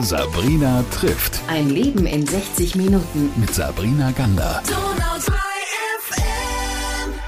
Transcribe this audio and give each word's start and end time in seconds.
Sabrina 0.00 0.84
trifft. 0.90 1.40
Ein 1.48 1.70
Leben 1.70 2.04
in 2.04 2.26
60 2.26 2.76
Minuten. 2.76 3.30
Mit 3.40 3.54
Sabrina 3.54 4.10
Gander. 4.10 4.62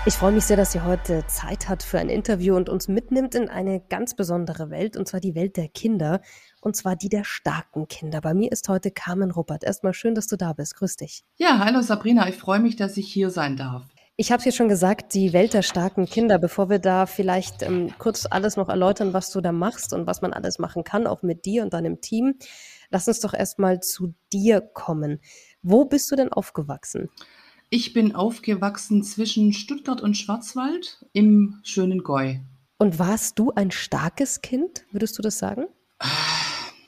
Ich 0.05 0.13
freue 0.13 0.33
mich 0.33 0.45
sehr, 0.45 0.59
dass 0.59 0.73
sie 0.73 0.83
heute 0.83 1.27
Zeit 1.29 1.71
hat 1.71 1.83
für 1.83 1.99
ein 1.99 2.11
Interview 2.11 2.57
und 2.57 2.69
uns 2.69 2.87
mitnimmt 2.87 3.35
in 3.35 3.49
eine 3.49 3.81
ganz 3.89 4.15
besondere 4.15 4.69
Welt, 4.69 4.99
und 4.99 5.09
zwar 5.09 5.21
die 5.21 5.35
Welt 5.35 5.57
der 5.57 5.69
Kinder, 5.69 6.21
und 6.61 6.77
zwar 6.77 6.95
die 6.95 7.09
der 7.09 7.25
starken 7.25 7.89
Kinder. 7.89 8.21
Bei 8.21 8.35
mir 8.35 8.53
ist 8.53 8.69
heute 8.69 8.91
Carmen 8.91 9.31
Ruppert. 9.31 9.65
Erstmal 9.65 9.95
schön, 9.95 10.15
dass 10.15 10.27
du 10.27 10.37
da 10.37 10.53
bist. 10.53 10.77
Grüß 10.77 10.97
dich. 10.97 11.25
Ja, 11.39 11.61
hallo 11.61 11.81
Sabrina, 11.81 12.29
ich 12.29 12.37
freue 12.37 12.61
mich, 12.61 12.77
dass 12.77 12.99
ich 12.99 13.11
hier 13.11 13.31
sein 13.31 13.57
darf. 13.57 13.85
Ich 14.21 14.33
habe 14.33 14.41
es 14.41 14.47
ja 14.47 14.51
schon 14.51 14.69
gesagt, 14.69 15.15
die 15.15 15.33
Welt 15.33 15.55
der 15.55 15.63
starken 15.63 16.07
Kinder. 16.07 16.41
Bevor 16.41 16.69
wir 16.69 16.81
da 16.81 17.07
vielleicht 17.07 17.63
ähm, 17.63 17.95
kurz 17.99 18.27
alles 18.29 18.57
noch 18.57 18.69
erläutern, 18.69 19.13
was 19.13 19.31
du 19.31 19.41
da 19.41 19.53
machst 19.53 19.93
und 19.93 20.09
was 20.09 20.23
man 20.23 20.33
alles 20.33 20.59
machen 20.59 20.83
kann, 20.83 21.07
auch 21.07 21.23
mit 21.23 21.45
dir 21.45 21.63
und 21.63 21.73
deinem 21.73 22.01
Team, 22.01 22.35
lass 22.91 23.07
uns 23.07 23.21
doch 23.21 23.33
erstmal 23.33 23.79
zu 23.79 24.15
dir 24.33 24.61
kommen. 24.61 25.21
Wo 25.63 25.85
bist 25.85 26.11
du 26.11 26.17
denn 26.17 26.33
aufgewachsen? 26.33 27.11
Ich 27.71 27.93
bin 27.93 28.17
aufgewachsen 28.17 29.05
zwischen 29.05 29.53
Stuttgart 29.53 30.01
und 30.01 30.17
Schwarzwald 30.17 31.07
im 31.13 31.61
schönen 31.63 32.03
Goi. 32.03 32.41
Und 32.77 32.99
warst 32.99 33.39
du 33.39 33.53
ein 33.53 33.71
starkes 33.71 34.43
Kind, 34.43 34.85
würdest 34.91 35.17
du 35.17 35.23
das 35.23 35.39
sagen? 35.39 35.67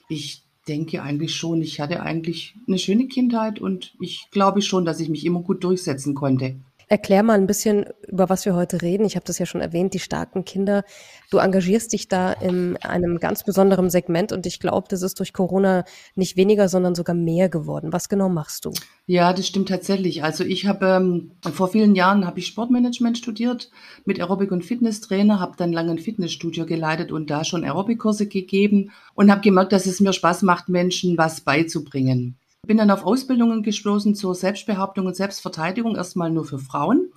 Ich 0.08 0.42
denke 0.66 1.00
eigentlich 1.00 1.36
schon. 1.36 1.62
Ich 1.62 1.78
hatte 1.78 2.02
eigentlich 2.02 2.56
eine 2.66 2.78
schöne 2.78 3.06
Kindheit 3.06 3.60
und 3.60 3.94
ich 4.00 4.26
glaube 4.32 4.62
schon, 4.62 4.84
dass 4.84 4.98
ich 4.98 5.08
mich 5.08 5.24
immer 5.24 5.42
gut 5.42 5.62
durchsetzen 5.62 6.16
konnte. 6.16 6.56
Erklär 6.92 7.22
mal 7.22 7.38
ein 7.38 7.46
bisschen, 7.46 7.84
über 8.08 8.28
was 8.30 8.44
wir 8.44 8.56
heute 8.56 8.82
reden. 8.82 9.04
Ich 9.04 9.14
habe 9.14 9.24
das 9.24 9.38
ja 9.38 9.46
schon 9.46 9.60
erwähnt, 9.60 9.94
die 9.94 10.00
starken 10.00 10.44
Kinder. 10.44 10.82
Du 11.30 11.38
engagierst 11.38 11.92
dich 11.92 12.08
da 12.08 12.32
in 12.32 12.76
einem 12.78 13.20
ganz 13.20 13.44
besonderen 13.44 13.90
Segment 13.90 14.32
und 14.32 14.44
ich 14.44 14.58
glaube, 14.58 14.88
das 14.90 15.02
ist 15.02 15.20
durch 15.20 15.32
Corona 15.32 15.84
nicht 16.16 16.36
weniger, 16.36 16.68
sondern 16.68 16.96
sogar 16.96 17.14
mehr 17.14 17.48
geworden. 17.48 17.92
Was 17.92 18.08
genau 18.08 18.28
machst 18.28 18.64
du? 18.64 18.72
Ja, 19.06 19.32
das 19.32 19.46
stimmt 19.46 19.68
tatsächlich. 19.68 20.24
Also 20.24 20.42
ich 20.42 20.66
habe 20.66 20.86
ähm, 20.86 21.30
vor 21.52 21.68
vielen 21.68 21.94
Jahren 21.94 22.26
habe 22.26 22.40
ich 22.40 22.48
Sportmanagement 22.48 23.16
studiert 23.16 23.70
mit 24.04 24.18
Aerobic 24.18 24.50
und 24.50 24.64
Fitnesstrainer, 24.64 25.38
habe 25.38 25.54
dann 25.56 25.72
lange 25.72 25.92
ein 25.92 25.98
Fitnessstudio 26.00 26.66
geleitet 26.66 27.12
und 27.12 27.30
da 27.30 27.44
schon 27.44 27.62
Aerobikkurse 27.62 28.26
gegeben 28.26 28.90
und 29.14 29.30
habe 29.30 29.42
gemerkt, 29.42 29.72
dass 29.72 29.86
es 29.86 30.00
mir 30.00 30.12
Spaß 30.12 30.42
macht, 30.42 30.68
Menschen 30.68 31.16
was 31.16 31.40
beizubringen. 31.40 32.36
Bin 32.70 32.76
dann 32.76 32.92
auf 32.92 33.04
Ausbildungen 33.04 33.64
gestoßen 33.64 34.14
zur 34.14 34.36
Selbstbehauptung 34.36 35.06
und 35.06 35.16
Selbstverteidigung, 35.16 35.96
erstmal 35.96 36.30
nur 36.30 36.44
für 36.44 36.60
Frauen 36.60 37.10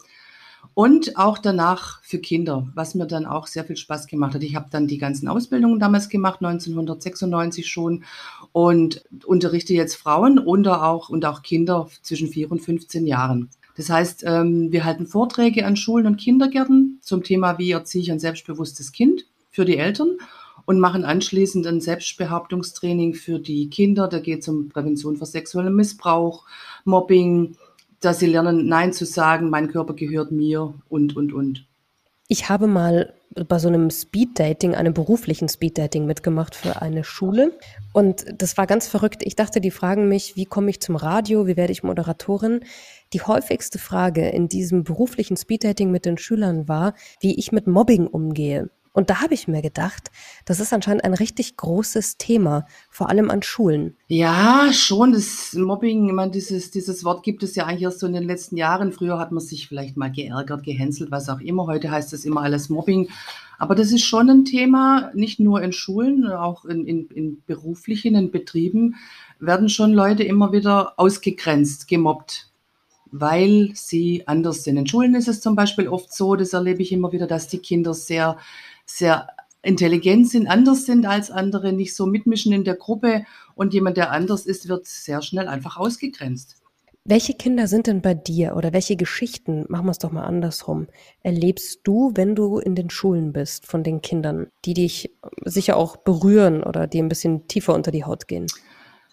und 0.73 1.15
auch 1.15 1.37
danach 1.37 2.01
für 2.01 2.17
Kinder, 2.17 2.67
was 2.73 2.95
mir 2.95 3.05
dann 3.05 3.27
auch 3.27 3.45
sehr 3.45 3.63
viel 3.63 3.77
Spaß 3.77 4.07
gemacht 4.07 4.33
hat. 4.33 4.41
Ich 4.41 4.55
habe 4.55 4.69
dann 4.71 4.87
die 4.87 4.97
ganzen 4.97 5.27
Ausbildungen 5.27 5.79
damals 5.79 6.09
gemacht, 6.09 6.39
1996 6.41 7.67
schon, 7.67 8.03
und 8.51 9.03
unterrichte 9.25 9.75
jetzt 9.75 9.93
Frauen 9.93 10.39
und 10.39 10.67
auch, 10.67 11.09
und 11.09 11.23
auch 11.23 11.43
Kinder 11.43 11.87
zwischen 12.01 12.29
4 12.29 12.51
und 12.51 12.61
15 12.61 13.05
Jahren. 13.05 13.51
Das 13.77 13.91
heißt, 13.91 14.23
ähm, 14.25 14.71
wir 14.71 14.85
halten 14.85 15.05
Vorträge 15.05 15.67
an 15.67 15.75
Schulen 15.75 16.07
und 16.07 16.17
Kindergärten 16.17 16.97
zum 17.03 17.21
Thema, 17.21 17.59
wie 17.59 17.69
erziehe 17.69 18.01
ich 18.01 18.11
ein 18.11 18.17
selbstbewusstes 18.17 18.91
Kind 18.91 19.27
für 19.51 19.65
die 19.65 19.77
Eltern 19.77 20.17
und 20.65 20.79
machen 20.79 21.03
anschließend 21.05 21.65
ein 21.67 21.81
Selbstbehauptungstraining 21.81 23.13
für 23.13 23.39
die 23.39 23.69
Kinder. 23.69 24.07
Da 24.07 24.19
geht 24.19 24.41
es 24.41 24.47
um 24.47 24.69
Prävention 24.69 25.17
für 25.17 25.25
sexuellen 25.25 25.75
Missbrauch, 25.75 26.45
Mobbing, 26.85 27.55
dass 27.99 28.19
sie 28.19 28.27
lernen, 28.27 28.67
Nein 28.67 28.93
zu 28.93 29.05
sagen, 29.05 29.49
mein 29.49 29.69
Körper 29.69 29.93
gehört 29.93 30.31
mir 30.31 30.73
und, 30.89 31.15
und, 31.15 31.33
und. 31.33 31.65
Ich 32.27 32.49
habe 32.49 32.67
mal 32.67 33.13
bei 33.35 33.59
so 33.59 33.67
einem 33.67 33.89
Speeddating, 33.89 34.75
einem 34.75 34.93
beruflichen 34.93 35.49
Speeddating 35.49 36.05
mitgemacht 36.05 36.55
für 36.55 36.81
eine 36.81 37.03
Schule. 37.03 37.57
Und 37.93 38.25
das 38.37 38.57
war 38.57 38.67
ganz 38.67 38.87
verrückt. 38.87 39.23
Ich 39.23 39.35
dachte, 39.35 39.59
die 39.59 39.71
fragen 39.71 40.07
mich, 40.07 40.35
wie 40.35 40.45
komme 40.45 40.69
ich 40.69 40.79
zum 40.79 40.95
Radio, 40.95 41.47
wie 41.47 41.57
werde 41.57 41.73
ich 41.73 41.83
Moderatorin? 41.83 42.61
Die 43.11 43.21
häufigste 43.21 43.79
Frage 43.79 44.29
in 44.29 44.47
diesem 44.47 44.83
beruflichen 44.83 45.37
Speeddating 45.37 45.91
mit 45.91 46.05
den 46.05 46.17
Schülern 46.17 46.67
war, 46.67 46.93
wie 47.19 47.37
ich 47.37 47.51
mit 47.51 47.67
Mobbing 47.67 48.07
umgehe. 48.07 48.69
Und 48.93 49.09
da 49.09 49.21
habe 49.21 49.33
ich 49.33 49.47
mir 49.47 49.63
gedacht, 49.63 50.11
das 50.45 50.59
ist 50.59 50.71
anscheinend 50.71 51.03
ein 51.03 51.15
richtig 51.15 51.57
großes 51.57 52.17
Thema, 52.17 52.65
vor 52.91 53.09
allem 53.09 53.31
an 53.31 53.41
Schulen. 53.41 53.97
Ja, 54.07 54.71
schon. 54.71 55.13
Das 55.13 55.53
Mobbing, 55.53 56.07
ich 56.07 56.13
meine, 56.13 56.31
dieses, 56.31 56.69
dieses 56.69 57.03
Wort 57.03 57.23
gibt 57.23 57.41
es 57.41 57.55
ja 57.55 57.65
eigentlich 57.65 57.81
erst 57.81 57.99
so 57.99 58.07
in 58.07 58.13
den 58.13 58.23
letzten 58.23 58.55
Jahren. 58.55 58.91
Früher 58.91 59.17
hat 59.17 59.31
man 59.31 59.43
sich 59.43 59.67
vielleicht 59.67 59.97
mal 59.97 60.11
geärgert, 60.11 60.63
gehänselt, 60.63 61.09
was 61.09 61.27
auch 61.27 61.39
immer. 61.39 61.65
Heute 61.65 61.89
heißt 61.89 62.13
es 62.13 62.23
immer 62.23 62.41
alles 62.41 62.69
Mobbing. 62.69 63.09
Aber 63.57 63.73
das 63.73 63.91
ist 63.91 64.03
schon 64.03 64.29
ein 64.29 64.45
Thema, 64.45 65.11
nicht 65.15 65.39
nur 65.39 65.61
in 65.63 65.73
Schulen, 65.73 66.27
auch 66.27 66.65
in, 66.65 66.85
in, 66.85 67.07
in 67.07 67.43
beruflichen, 67.45 68.13
in 68.13 68.29
Betrieben 68.29 68.95
werden 69.39 69.69
schon 69.69 69.93
Leute 69.93 70.23
immer 70.23 70.51
wieder 70.51 70.93
ausgegrenzt, 70.97 71.87
gemobbt 71.87 72.49
weil 73.15 73.69
sie 73.75 74.23
anders 74.25 74.63
sind. 74.63 74.75
In 74.75 74.87
Schulen 74.87 75.13
ist 75.13 75.27
es 75.27 75.39
zum 75.39 75.55
Beispiel 75.55 75.87
oft 75.87 76.11
so, 76.11 76.35
das 76.35 76.53
erlebe 76.53 76.81
ich 76.81 76.91
immer 76.91 77.11
wieder, 77.11 77.27
dass 77.27 77.47
die 77.47 77.59
Kinder 77.59 77.93
sehr 77.93 78.37
sehr 78.85 79.27
intelligent 79.61 80.29
sind, 80.29 80.47
anders 80.47 80.85
sind 80.85 81.05
als 81.05 81.31
andere, 81.31 81.73
nicht 81.73 81.95
so 81.95 82.05
mitmischen 82.05 82.53
in 82.53 82.63
der 82.63 82.75
Gruppe 82.75 83.25
und 83.55 83.73
jemand, 83.73 83.97
der 83.97 84.11
anders 84.11 84.45
ist, 84.45 84.67
wird 84.67 84.85
sehr 84.85 85.21
schnell 85.21 85.47
einfach 85.47 85.77
ausgegrenzt. 85.77 86.57
Welche 87.05 87.33
Kinder 87.33 87.67
sind 87.67 87.87
denn 87.87 88.01
bei 88.01 88.13
dir 88.13 88.55
oder 88.55 88.71
welche 88.71 88.95
Geschichten, 88.95 89.65
machen 89.67 89.87
wir 89.87 89.91
es 89.91 89.97
doch 89.97 90.11
mal 90.11 90.23
andersrum, 90.23 90.87
erlebst 91.21 91.81
du, 91.83 92.13
wenn 92.15 92.33
du 92.33 92.59
in 92.59 92.75
den 92.75 92.89
Schulen 92.89 93.33
bist 93.33 93.65
von 93.65 93.83
den 93.83 94.01
Kindern, 94.01 94.47
die 94.63 94.73
dich 94.73 95.11
sicher 95.43 95.75
auch 95.75 95.97
berühren 95.97 96.63
oder 96.63 96.87
die 96.87 97.01
ein 97.01 97.09
bisschen 97.09 97.47
tiefer 97.47 97.73
unter 97.73 97.91
die 97.91 98.05
Haut 98.05 98.29
gehen? 98.29 98.47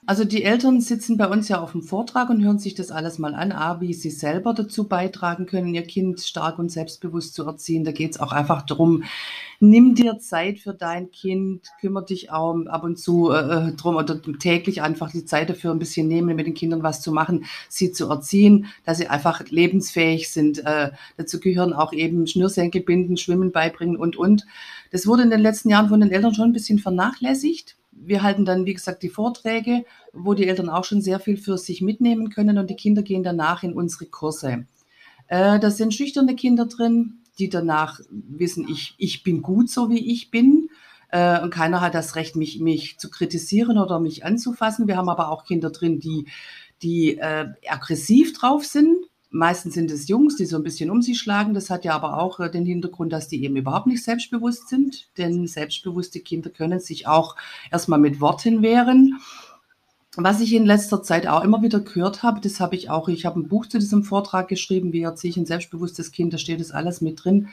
Also 0.06 0.24
die 0.24 0.44
Eltern 0.44 0.80
sitzen 0.80 1.18
bei 1.18 1.28
uns 1.28 1.48
ja 1.48 1.60
auf 1.60 1.72
dem 1.72 1.82
Vortrag 1.82 2.30
und 2.30 2.42
hören 2.42 2.58
sich 2.58 2.74
das 2.74 2.90
alles 2.90 3.18
mal 3.18 3.34
an, 3.34 3.52
A, 3.52 3.82
wie 3.82 3.92
sie 3.92 4.10
selber 4.10 4.54
dazu 4.54 4.88
beitragen 4.88 5.44
können, 5.44 5.74
ihr 5.74 5.82
Kind 5.82 6.20
stark 6.20 6.58
und 6.58 6.70
selbstbewusst 6.70 7.34
zu 7.34 7.44
erziehen. 7.44 7.84
Da 7.84 7.92
geht 7.92 8.12
es 8.12 8.20
auch 8.20 8.32
einfach 8.32 8.62
darum, 8.62 9.04
nimm 9.60 9.94
dir 9.94 10.18
Zeit 10.18 10.58
für 10.58 10.72
dein 10.72 11.10
Kind, 11.10 11.68
kümmere 11.80 12.06
dich 12.06 12.32
auch 12.32 12.64
ab 12.66 12.82
und 12.82 12.98
zu 12.98 13.30
äh, 13.30 13.68
äh, 13.68 13.72
drum 13.72 13.96
oder 13.96 14.20
täglich 14.38 14.80
einfach 14.80 15.10
die 15.12 15.26
Zeit 15.26 15.50
dafür 15.50 15.70
ein 15.70 15.78
bisschen 15.78 16.08
nehmen, 16.08 16.34
mit 16.34 16.46
den 16.46 16.54
Kindern 16.54 16.82
was 16.82 17.02
zu 17.02 17.12
machen, 17.12 17.44
sie 17.68 17.92
zu 17.92 18.08
erziehen, 18.08 18.66
dass 18.86 18.98
sie 18.98 19.08
einfach 19.08 19.46
lebensfähig 19.50 20.30
sind. 20.32 20.64
Äh, 20.64 20.92
dazu 21.18 21.40
gehören 21.40 21.74
auch 21.74 21.92
eben 21.92 22.26
Schnürsenkel 22.26 22.80
binden, 22.80 23.18
Schwimmen 23.18 23.52
beibringen 23.52 23.96
und, 23.96 24.16
und. 24.16 24.46
Das 24.92 25.06
wurde 25.06 25.22
in 25.22 25.30
den 25.30 25.40
letzten 25.40 25.68
Jahren 25.68 25.90
von 25.90 26.00
den 26.00 26.10
Eltern 26.10 26.34
schon 26.34 26.46
ein 26.46 26.54
bisschen 26.54 26.78
vernachlässigt 26.78 27.76
wir 27.92 28.22
halten 28.22 28.44
dann, 28.44 28.66
wie 28.66 28.74
gesagt, 28.74 29.02
die 29.02 29.08
Vorträge, 29.08 29.84
wo 30.12 30.34
die 30.34 30.46
Eltern 30.46 30.68
auch 30.68 30.84
schon 30.84 31.00
sehr 31.00 31.20
viel 31.20 31.36
für 31.36 31.58
sich 31.58 31.82
mitnehmen 31.82 32.30
können 32.30 32.58
und 32.58 32.70
die 32.70 32.76
Kinder 32.76 33.02
gehen 33.02 33.22
danach 33.22 33.62
in 33.62 33.72
unsere 33.72 34.06
Kurse. 34.06 34.66
Äh, 35.28 35.60
da 35.60 35.70
sind 35.70 35.94
schüchterne 35.94 36.34
Kinder 36.34 36.66
drin, 36.66 37.20
die 37.38 37.48
danach 37.48 38.00
wissen, 38.10 38.66
ich, 38.68 38.94
ich 38.98 39.22
bin 39.22 39.42
gut 39.42 39.70
so, 39.70 39.90
wie 39.90 40.12
ich 40.12 40.30
bin. 40.30 40.68
Äh, 41.08 41.40
und 41.40 41.50
keiner 41.50 41.80
hat 41.80 41.94
das 41.94 42.16
Recht, 42.16 42.36
mich, 42.36 42.60
mich 42.60 42.98
zu 42.98 43.10
kritisieren 43.10 43.78
oder 43.78 44.00
mich 44.00 44.24
anzufassen. 44.24 44.86
Wir 44.86 44.96
haben 44.96 45.08
aber 45.08 45.30
auch 45.30 45.44
Kinder 45.44 45.70
drin, 45.70 46.00
die, 46.00 46.26
die 46.82 47.18
äh, 47.18 47.46
aggressiv 47.68 48.32
drauf 48.38 48.64
sind, 48.64 48.96
Meistens 49.32 49.74
sind 49.74 49.92
es 49.92 50.08
Jungs, 50.08 50.36
die 50.36 50.44
so 50.44 50.56
ein 50.56 50.64
bisschen 50.64 50.90
um 50.90 51.02
sich 51.02 51.18
schlagen. 51.18 51.54
Das 51.54 51.70
hat 51.70 51.84
ja 51.84 51.94
aber 51.94 52.20
auch 52.20 52.40
äh, 52.40 52.50
den 52.50 52.66
Hintergrund, 52.66 53.12
dass 53.12 53.28
die 53.28 53.44
eben 53.44 53.56
überhaupt 53.56 53.86
nicht 53.86 54.02
selbstbewusst 54.02 54.68
sind. 54.68 55.08
Denn 55.18 55.46
selbstbewusste 55.46 56.18
Kinder 56.20 56.50
können 56.50 56.80
sich 56.80 57.06
auch 57.06 57.36
erstmal 57.70 58.00
mit 58.00 58.20
Worten 58.20 58.62
wehren. 58.62 59.20
Was 60.16 60.40
ich 60.40 60.52
in 60.52 60.66
letzter 60.66 61.04
Zeit 61.04 61.28
auch 61.28 61.44
immer 61.44 61.62
wieder 61.62 61.78
gehört 61.78 62.24
habe, 62.24 62.40
das 62.40 62.58
habe 62.58 62.74
ich 62.74 62.90
auch, 62.90 63.08
ich 63.08 63.24
habe 63.24 63.38
ein 63.38 63.46
Buch 63.46 63.66
zu 63.66 63.78
diesem 63.78 64.02
Vortrag 64.02 64.48
geschrieben, 64.48 64.92
wie 64.92 65.02
erziehe 65.02 65.30
ich 65.30 65.36
ein 65.36 65.46
selbstbewusstes 65.46 66.10
Kind, 66.10 66.34
da 66.34 66.38
steht 66.38 66.58
das 66.58 66.72
alles 66.72 67.00
mit 67.00 67.24
drin. 67.24 67.48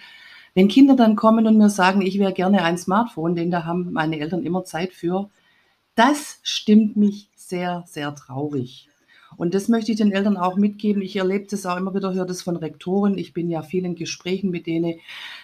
Wenn 0.56 0.68
Kinder 0.68 0.96
dann 0.96 1.16
kommen 1.16 1.46
und 1.46 1.60
mir 1.60 1.70
sagen, 1.70 2.02
ich 2.02 2.18
wäre 2.18 2.34
gerne 2.34 2.64
ein 2.64 2.80
Smartphone, 2.80 3.36
denn 3.36 3.52
da 3.52 3.66
haben 3.66 3.94
meine 3.94 4.20
Eltern 4.20 4.42
immer 4.42 4.64
Zeit 4.64 4.94
für, 4.94 5.30
das 5.94 6.40
stimmt 6.42 6.98
mich 6.98 7.30
sehr, 7.36 7.84
sehr 7.86 8.16
traurig. 8.16 8.90
Und 9.38 9.54
das 9.54 9.68
möchte 9.68 9.92
ich 9.92 9.98
den 9.98 10.12
Eltern 10.12 10.36
auch 10.36 10.58
mitgeben. 10.58 11.02
Ich 11.02 11.16
erlebe 11.16 11.46
das 11.50 11.66
auch 11.66 11.78
immer 11.78 11.94
wieder, 11.94 12.14
höre 12.14 12.26
das 12.26 12.42
von 12.42 12.58
Rektoren. 12.58 13.18
Ich 13.18 13.34
bin 13.34 13.50
ja 13.50 13.62
vielen 13.62 13.96
Gesprächen 13.96 14.50
mit 14.50 14.66
denen, 14.66 14.96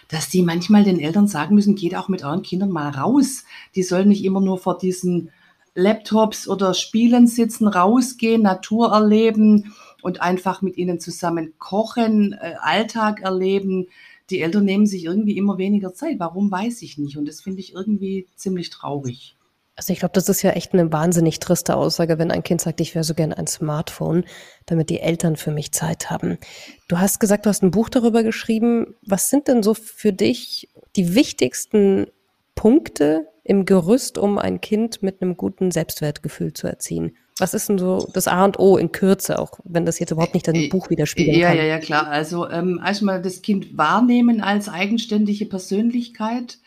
dass 0.08 0.28
die 0.28 0.42
manchmal 0.42 0.82
den 0.82 0.98
Eltern 0.98 1.28
sagen 1.28 1.54
müssen, 1.54 1.76
geht 1.76 1.94
auch 1.94 2.08
mit 2.08 2.24
euren 2.24 2.42
Kindern 2.42 2.70
mal 2.70 2.90
raus. 2.90 3.44
Die 3.76 3.84
sollen 3.84 4.08
nicht 4.08 4.24
immer 4.24 4.40
nur 4.40 4.58
vor 4.58 4.78
diesen 4.78 5.30
Laptops 5.76 6.48
oder 6.48 6.74
Spielen 6.74 7.26
sitzen, 7.28 7.68
rausgehen, 7.68 8.42
Natur 8.42 8.92
erleben 8.92 9.74
und 10.02 10.20
einfach 10.20 10.60
mit 10.60 10.76
ihnen 10.76 11.00
zusammen 11.00 11.54
kochen, 11.58 12.32
äh, 12.32 12.54
Alltag 12.60 13.22
erleben. 13.22 13.86
Die 14.30 14.40
Eltern 14.40 14.64
nehmen 14.64 14.86
sich 14.86 15.04
irgendwie 15.04 15.36
immer 15.36 15.58
weniger 15.58 15.94
Zeit. 15.94 16.18
Warum 16.18 16.50
weiß 16.50 16.82
ich 16.82 16.98
nicht. 16.98 17.16
Und 17.16 17.26
das 17.26 17.40
finde 17.40 17.60
ich 17.60 17.74
irgendwie 17.74 18.26
ziemlich 18.34 18.70
traurig. 18.70 19.36
Also 19.76 19.92
ich 19.92 19.98
glaube, 19.98 20.12
das 20.12 20.28
ist 20.28 20.42
ja 20.42 20.50
echt 20.50 20.72
eine 20.72 20.92
wahnsinnig 20.92 21.40
triste 21.40 21.76
Aussage, 21.76 22.18
wenn 22.18 22.30
ein 22.30 22.44
Kind 22.44 22.60
sagt, 22.60 22.80
ich 22.80 22.94
wäre 22.94 23.04
so 23.04 23.14
gern 23.14 23.32
ein 23.32 23.48
Smartphone, 23.48 24.24
damit 24.66 24.88
die 24.88 25.00
Eltern 25.00 25.36
für 25.36 25.50
mich 25.50 25.72
Zeit 25.72 26.10
haben. 26.10 26.38
Du 26.86 26.98
hast 26.98 27.18
gesagt, 27.18 27.44
du 27.44 27.50
hast 27.50 27.62
ein 27.62 27.72
Buch 27.72 27.88
darüber 27.88 28.22
geschrieben. 28.22 28.94
Was 29.04 29.30
sind 29.30 29.48
denn 29.48 29.62
so 29.64 29.74
für 29.74 30.12
dich 30.12 30.68
die 30.94 31.14
wichtigsten 31.16 32.06
Punkte, 32.54 33.26
im 33.44 33.66
Gerüst, 33.66 34.16
um 34.16 34.38
ein 34.38 34.60
Kind 34.60 35.02
mit 35.02 35.20
einem 35.20 35.36
guten 35.36 35.70
Selbstwertgefühl 35.70 36.54
zu 36.54 36.66
erziehen? 36.66 37.16
Was 37.38 37.52
ist 37.52 37.68
denn 37.68 37.78
so 37.78 38.08
das 38.12 38.26
A 38.26 38.44
und 38.44 38.58
O 38.58 38.76
in 38.78 38.90
Kürze, 38.90 39.38
auch 39.38 39.58
wenn 39.64 39.84
das 39.84 39.98
jetzt 39.98 40.12
überhaupt 40.12 40.34
nicht 40.34 40.48
das 40.48 40.56
Buch 40.70 40.88
widerspiegeln 40.88 41.38
ja, 41.38 41.48
kann? 41.48 41.58
Ja, 41.58 41.64
ja, 41.64 41.78
klar. 41.78 42.08
Also 42.08 42.48
ähm, 42.48 42.80
erstmal 42.84 43.20
das 43.20 43.42
Kind 43.42 43.76
wahrnehmen 43.76 44.40
als 44.40 44.68
eigenständige 44.68 45.44
Persönlichkeit, 45.46 46.58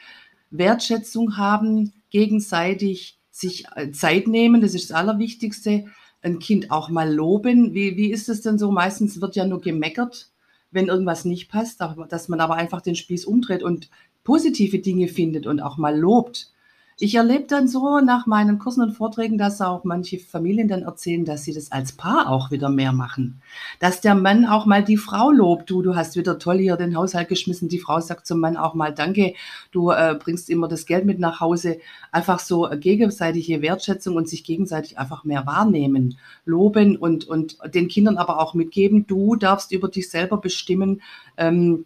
Wertschätzung 0.52 1.38
haben, 1.38 1.94
gegenseitig 2.18 3.20
sich 3.30 3.66
äh, 3.76 3.92
Zeit 3.92 4.26
nehmen, 4.26 4.60
das 4.60 4.74
ist 4.74 4.90
das 4.90 4.98
Allerwichtigste. 4.98 5.86
Ein 6.24 6.40
Kind 6.40 6.72
auch 6.72 6.90
mal 6.90 7.14
loben. 7.14 7.76
Wie, 7.76 7.96
wie 7.96 8.12
ist 8.12 8.28
es 8.28 8.42
denn 8.42 8.58
so? 8.58 8.72
Meistens 8.72 9.22
wird 9.22 9.36
ja 9.36 9.46
nur 9.46 9.62
gemeckert, 9.62 10.32
wenn 10.72 10.88
irgendwas 10.88 11.26
nicht 11.26 11.48
passt, 11.48 11.80
dass 12.10 12.28
man 12.28 12.40
aber 12.40 12.56
einfach 12.56 12.82
den 12.82 12.96
Spieß 12.96 13.26
umdreht 13.26 13.62
und 13.62 13.92
positive 14.24 14.80
Dinge 14.80 15.10
findet 15.10 15.46
und 15.46 15.60
auch 15.60 15.78
mal 15.78 15.96
lobt. 15.96 16.52
Ich 17.00 17.14
erlebe 17.14 17.44
dann 17.44 17.68
so 17.68 18.00
nach 18.00 18.26
meinen 18.26 18.58
Kursen 18.58 18.82
und 18.82 18.94
Vorträgen, 18.94 19.38
dass 19.38 19.62
auch 19.62 19.84
manche 19.84 20.18
Familien 20.18 20.68
dann 20.68 20.82
erzählen, 20.82 21.26
dass 21.26 21.44
sie 21.44 21.54
das 21.54 21.72
als 21.72 21.92
Paar 21.92 22.28
auch 22.28 22.50
wieder 22.50 22.70
mehr 22.70 22.92
machen. 22.92 23.40
Dass 23.80 24.02
der 24.02 24.16
Mann 24.16 24.46
auch 24.46 24.66
mal 24.66 24.84
die 24.84 24.98
Frau 24.98 25.30
lobt. 25.30 25.70
Du, 25.70 25.84
du 25.84 25.96
hast 25.96 26.16
wieder 26.16 26.40
toll 26.40 26.58
hier 26.58 26.76
den 26.76 26.98
Haushalt 26.98 27.30
geschmissen. 27.30 27.70
Die 27.70 27.78
Frau 27.78 28.00
sagt 28.00 28.26
zum 28.26 28.40
Mann 28.40 28.58
auch 28.58 28.74
mal 28.74 28.92
Danke. 28.92 29.36
Du 29.72 29.92
äh, 29.92 30.18
bringst 30.20 30.50
immer 30.50 30.68
das 30.68 30.88
Geld 30.88 31.06
mit 31.06 31.20
nach 31.20 31.40
Hause. 31.40 31.78
Einfach 32.12 32.40
so 32.40 32.68
gegenseitige 32.80 33.62
Wertschätzung 33.62 34.16
und 34.16 34.28
sich 34.28 34.44
gegenseitig 34.44 34.98
einfach 34.98 35.24
mehr 35.24 35.46
wahrnehmen, 35.46 36.18
loben 36.46 36.98
und, 36.98 37.26
und 37.26 37.60
den 37.76 37.90
Kindern 37.90 38.18
aber 38.18 38.40
auch 38.40 38.56
mitgeben. 38.56 39.06
Du 39.06 39.36
darfst 39.36 39.72
über 39.72 39.88
dich 39.88 40.10
selber 40.10 40.38
bestimmen. 40.38 41.04
Ähm, 41.38 41.86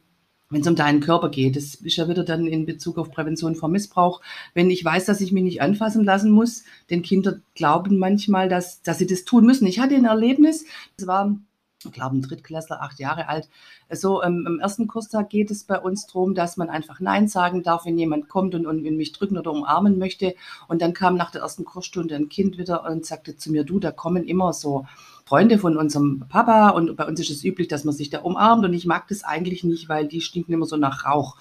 wenn 0.52 0.62
es 0.62 0.68
um 0.68 0.76
deinen 0.76 1.00
Körper 1.00 1.30
geht. 1.30 1.56
Das 1.56 1.76
ist 1.76 1.96
ja 1.96 2.08
wieder 2.08 2.24
dann 2.24 2.46
in 2.46 2.66
Bezug 2.66 2.98
auf 2.98 3.10
Prävention 3.10 3.56
vor 3.56 3.70
Missbrauch. 3.70 4.22
Wenn 4.54 4.70
ich 4.70 4.86
weiß, 4.86 5.06
dass 5.06 5.22
ich 5.22 5.32
mich 5.32 5.44
nicht 5.44 5.62
anfassen 5.62 6.04
lassen 6.04 6.30
muss, 6.30 6.64
denn 6.90 7.02
Kinder 7.02 7.40
glauben 7.56 7.98
manchmal, 7.98 8.50
dass, 8.50 8.82
dass 8.84 9.00
sie 9.00 9.08
das 9.08 9.24
tun 9.24 9.46
müssen. 9.46 9.66
Ich 9.66 9.80
hatte 9.80 9.96
ein 9.96 10.06
Erlebnis, 10.06 10.66
das 10.98 11.08
war, 11.08 11.36
ich 11.84 11.92
glaube, 11.92 12.18
ein 12.18 12.22
Drittklässler, 12.22 12.82
acht 12.82 13.00
Jahre 13.00 13.28
alt. 13.28 13.50
So 13.90 14.22
ähm, 14.22 14.46
im 14.46 14.60
ersten 14.60 14.88
Kurstag 14.88 15.30
geht 15.30 15.50
es 15.50 15.64
bei 15.64 15.80
uns 15.80 16.06
darum, 16.06 16.36
dass 16.36 16.58
man 16.58 16.70
einfach 16.70 17.00
Nein 17.00 17.28
sagen 17.28 17.64
darf, 17.64 17.86
wenn 17.86 17.98
jemand 17.98 18.30
kommt 18.30 18.54
und, 18.54 18.66
und 18.66 18.84
mich 18.84 19.14
drücken 19.14 19.38
oder 19.38 19.52
umarmen 19.52 19.98
möchte. 19.98 20.36
Und 20.68 20.82
dann 20.82 20.94
kam 20.94 21.16
nach 21.16 21.32
der 21.32 21.42
ersten 21.42 21.66
Kursstunde 21.66 22.16
ein 22.16 22.30
Kind 22.30 22.58
wieder 22.58 22.86
und 22.86 23.06
sagte 23.06 23.38
zu 23.38 23.52
mir, 23.52 23.64
du, 23.64 23.80
da 23.80 23.92
kommen 23.92 24.26
immer 24.26 24.54
so 24.54 24.86
Freunde 25.32 25.60
von 25.60 25.78
unserem 25.78 26.26
Papa 26.28 26.72
und 26.72 26.98
bei 26.98 27.08
uns 27.08 27.18
ist 27.22 27.30
es 27.30 27.46
üblich, 27.46 27.70
dass 27.70 27.86
man 27.86 27.96
sich 27.96 28.10
da 28.10 28.20
umarmt 28.20 28.66
und 28.66 28.74
ich 28.74 28.86
mag 28.86 29.08
das 29.08 29.24
eigentlich 29.24 29.64
nicht, 29.64 29.88
weil 29.88 30.06
die 30.06 30.20
stinken 30.20 30.54
immer 30.54 30.66
so 30.66 30.76
nach 30.76 31.06
Rauch. 31.06 31.38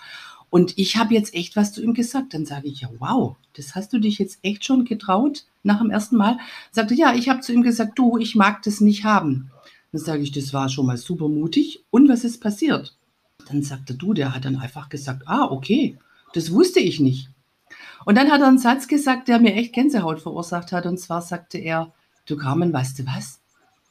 Und 0.48 0.78
ich 0.78 0.96
habe 0.96 1.12
jetzt 1.12 1.34
echt 1.34 1.56
was 1.56 1.72
zu 1.72 1.82
ihm 1.82 1.92
gesagt. 1.92 2.32
Dann 2.32 2.46
sage 2.46 2.68
ich, 2.68 2.82
ja, 2.82 2.90
wow, 3.00 3.34
das 3.54 3.74
hast 3.74 3.92
du 3.92 3.98
dich 3.98 4.20
jetzt 4.20 4.38
echt 4.42 4.64
schon 4.64 4.84
getraut 4.84 5.44
nach 5.64 5.80
dem 5.80 5.90
ersten 5.90 6.16
Mal? 6.16 6.38
Sagte, 6.70 6.94
ja, 6.94 7.14
ich 7.14 7.28
habe 7.28 7.40
zu 7.40 7.52
ihm 7.52 7.62
gesagt, 7.62 7.98
du, 7.98 8.16
ich 8.16 8.36
mag 8.36 8.62
das 8.62 8.80
nicht 8.80 9.02
haben. 9.02 9.50
Dann 9.90 10.00
sage 10.00 10.22
ich, 10.22 10.30
das 10.30 10.52
war 10.52 10.68
schon 10.68 10.86
mal 10.86 10.96
super 10.96 11.26
mutig. 11.26 11.82
Und 11.90 12.08
was 12.08 12.22
ist 12.22 12.40
passiert? 12.40 12.96
Dann 13.48 13.64
sagte 13.64 13.94
du, 13.94 14.14
der 14.14 14.36
hat 14.36 14.44
dann 14.44 14.54
einfach 14.54 14.88
gesagt, 14.88 15.24
ah, 15.26 15.48
okay, 15.50 15.98
das 16.32 16.52
wusste 16.52 16.78
ich 16.78 17.00
nicht. 17.00 17.28
Und 18.04 18.16
dann 18.16 18.30
hat 18.30 18.40
er 18.40 18.46
einen 18.46 18.58
Satz 18.58 18.86
gesagt, 18.86 19.26
der 19.26 19.40
mir 19.40 19.54
echt 19.54 19.72
Gänsehaut 19.72 20.20
verursacht 20.20 20.70
hat. 20.70 20.86
Und 20.86 21.00
zwar 21.00 21.22
sagte 21.22 21.58
er, 21.58 21.92
du 22.26 22.36
Carmen, 22.36 22.72
weißt 22.72 23.00
du 23.00 23.06
was? 23.06 23.39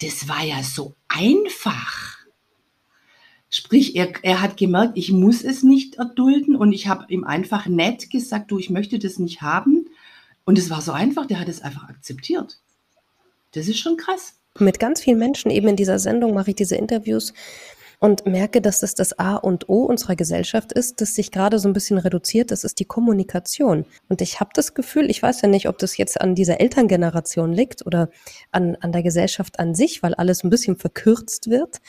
Das 0.02 0.28
war 0.28 0.44
ja 0.44 0.64
so 0.64 0.96
einfach. 1.08 2.20
Sprich, 3.50 3.96
er, 3.96 4.14
er 4.22 4.42
hat 4.42 4.58
gemerkt, 4.58 4.98
ich 4.98 5.12
muss 5.12 5.44
es 5.44 5.64
nicht 5.64 5.96
erdulden 5.96 6.56
und 6.56 6.72
ich 6.72 6.88
habe 6.88 7.06
ihm 7.10 7.24
einfach 7.24 7.66
nett 7.66 8.10
gesagt, 8.12 8.52
du, 8.52 8.60
ich 8.60 8.70
möchte 8.70 9.00
das 9.00 9.18
nicht 9.18 9.42
haben. 9.42 9.90
Und 10.46 10.58
es 10.58 10.70
war 10.70 10.82
so 10.82 10.92
einfach, 10.92 11.26
der 11.26 11.40
hat 11.40 11.50
es 11.50 11.62
einfach 11.62 11.90
akzeptiert. 11.90 12.60
Das 13.54 13.68
ist 13.68 13.80
schon 13.80 13.98
krass. 13.98 14.36
Mit 14.60 14.80
ganz 14.80 15.02
vielen 15.02 15.20
Menschen 15.20 15.52
eben 15.52 15.68
in 15.68 15.76
dieser 15.76 16.00
Sendung 16.00 16.34
mache 16.34 16.52
ich 16.52 16.56
diese 16.56 16.76
Interviews 16.76 17.34
und 18.00 18.26
merke, 18.26 18.62
dass 18.62 18.80
das 18.80 18.96
das 18.96 19.20
A 19.20 19.36
und 19.36 19.68
O 19.68 19.84
unserer 19.84 20.16
Gesellschaft 20.16 20.72
ist, 20.72 21.02
das 21.02 21.16
sich 21.16 21.32
gerade 21.32 21.60
so 21.60 21.68
ein 21.68 21.74
bisschen 21.74 21.98
reduziert, 21.98 22.52
das 22.52 22.64
ist 22.64 22.80
die 22.80 22.86
Kommunikation. 22.86 23.86
Und 24.08 24.22
ich 24.22 24.40
habe 24.40 24.52
das 24.54 24.74
Gefühl, 24.74 25.10
ich 25.10 25.22
weiß 25.22 25.42
ja 25.42 25.50
nicht, 25.50 25.68
ob 25.68 25.78
das 25.78 25.98
jetzt 25.98 26.20
an 26.20 26.34
dieser 26.34 26.62
Elterngeneration 26.62 27.52
liegt 27.52 27.86
oder 27.86 28.10
an, 28.52 28.78
an 28.80 28.94
der 28.94 29.04
Gesellschaft 29.04 29.60
an 29.60 29.76
sich, 29.76 30.02
weil 30.02 30.14
alles 30.14 30.44
ein 30.44 30.50
bisschen 30.50 30.78
verkürzt 30.78 31.50
wird, 31.50 31.82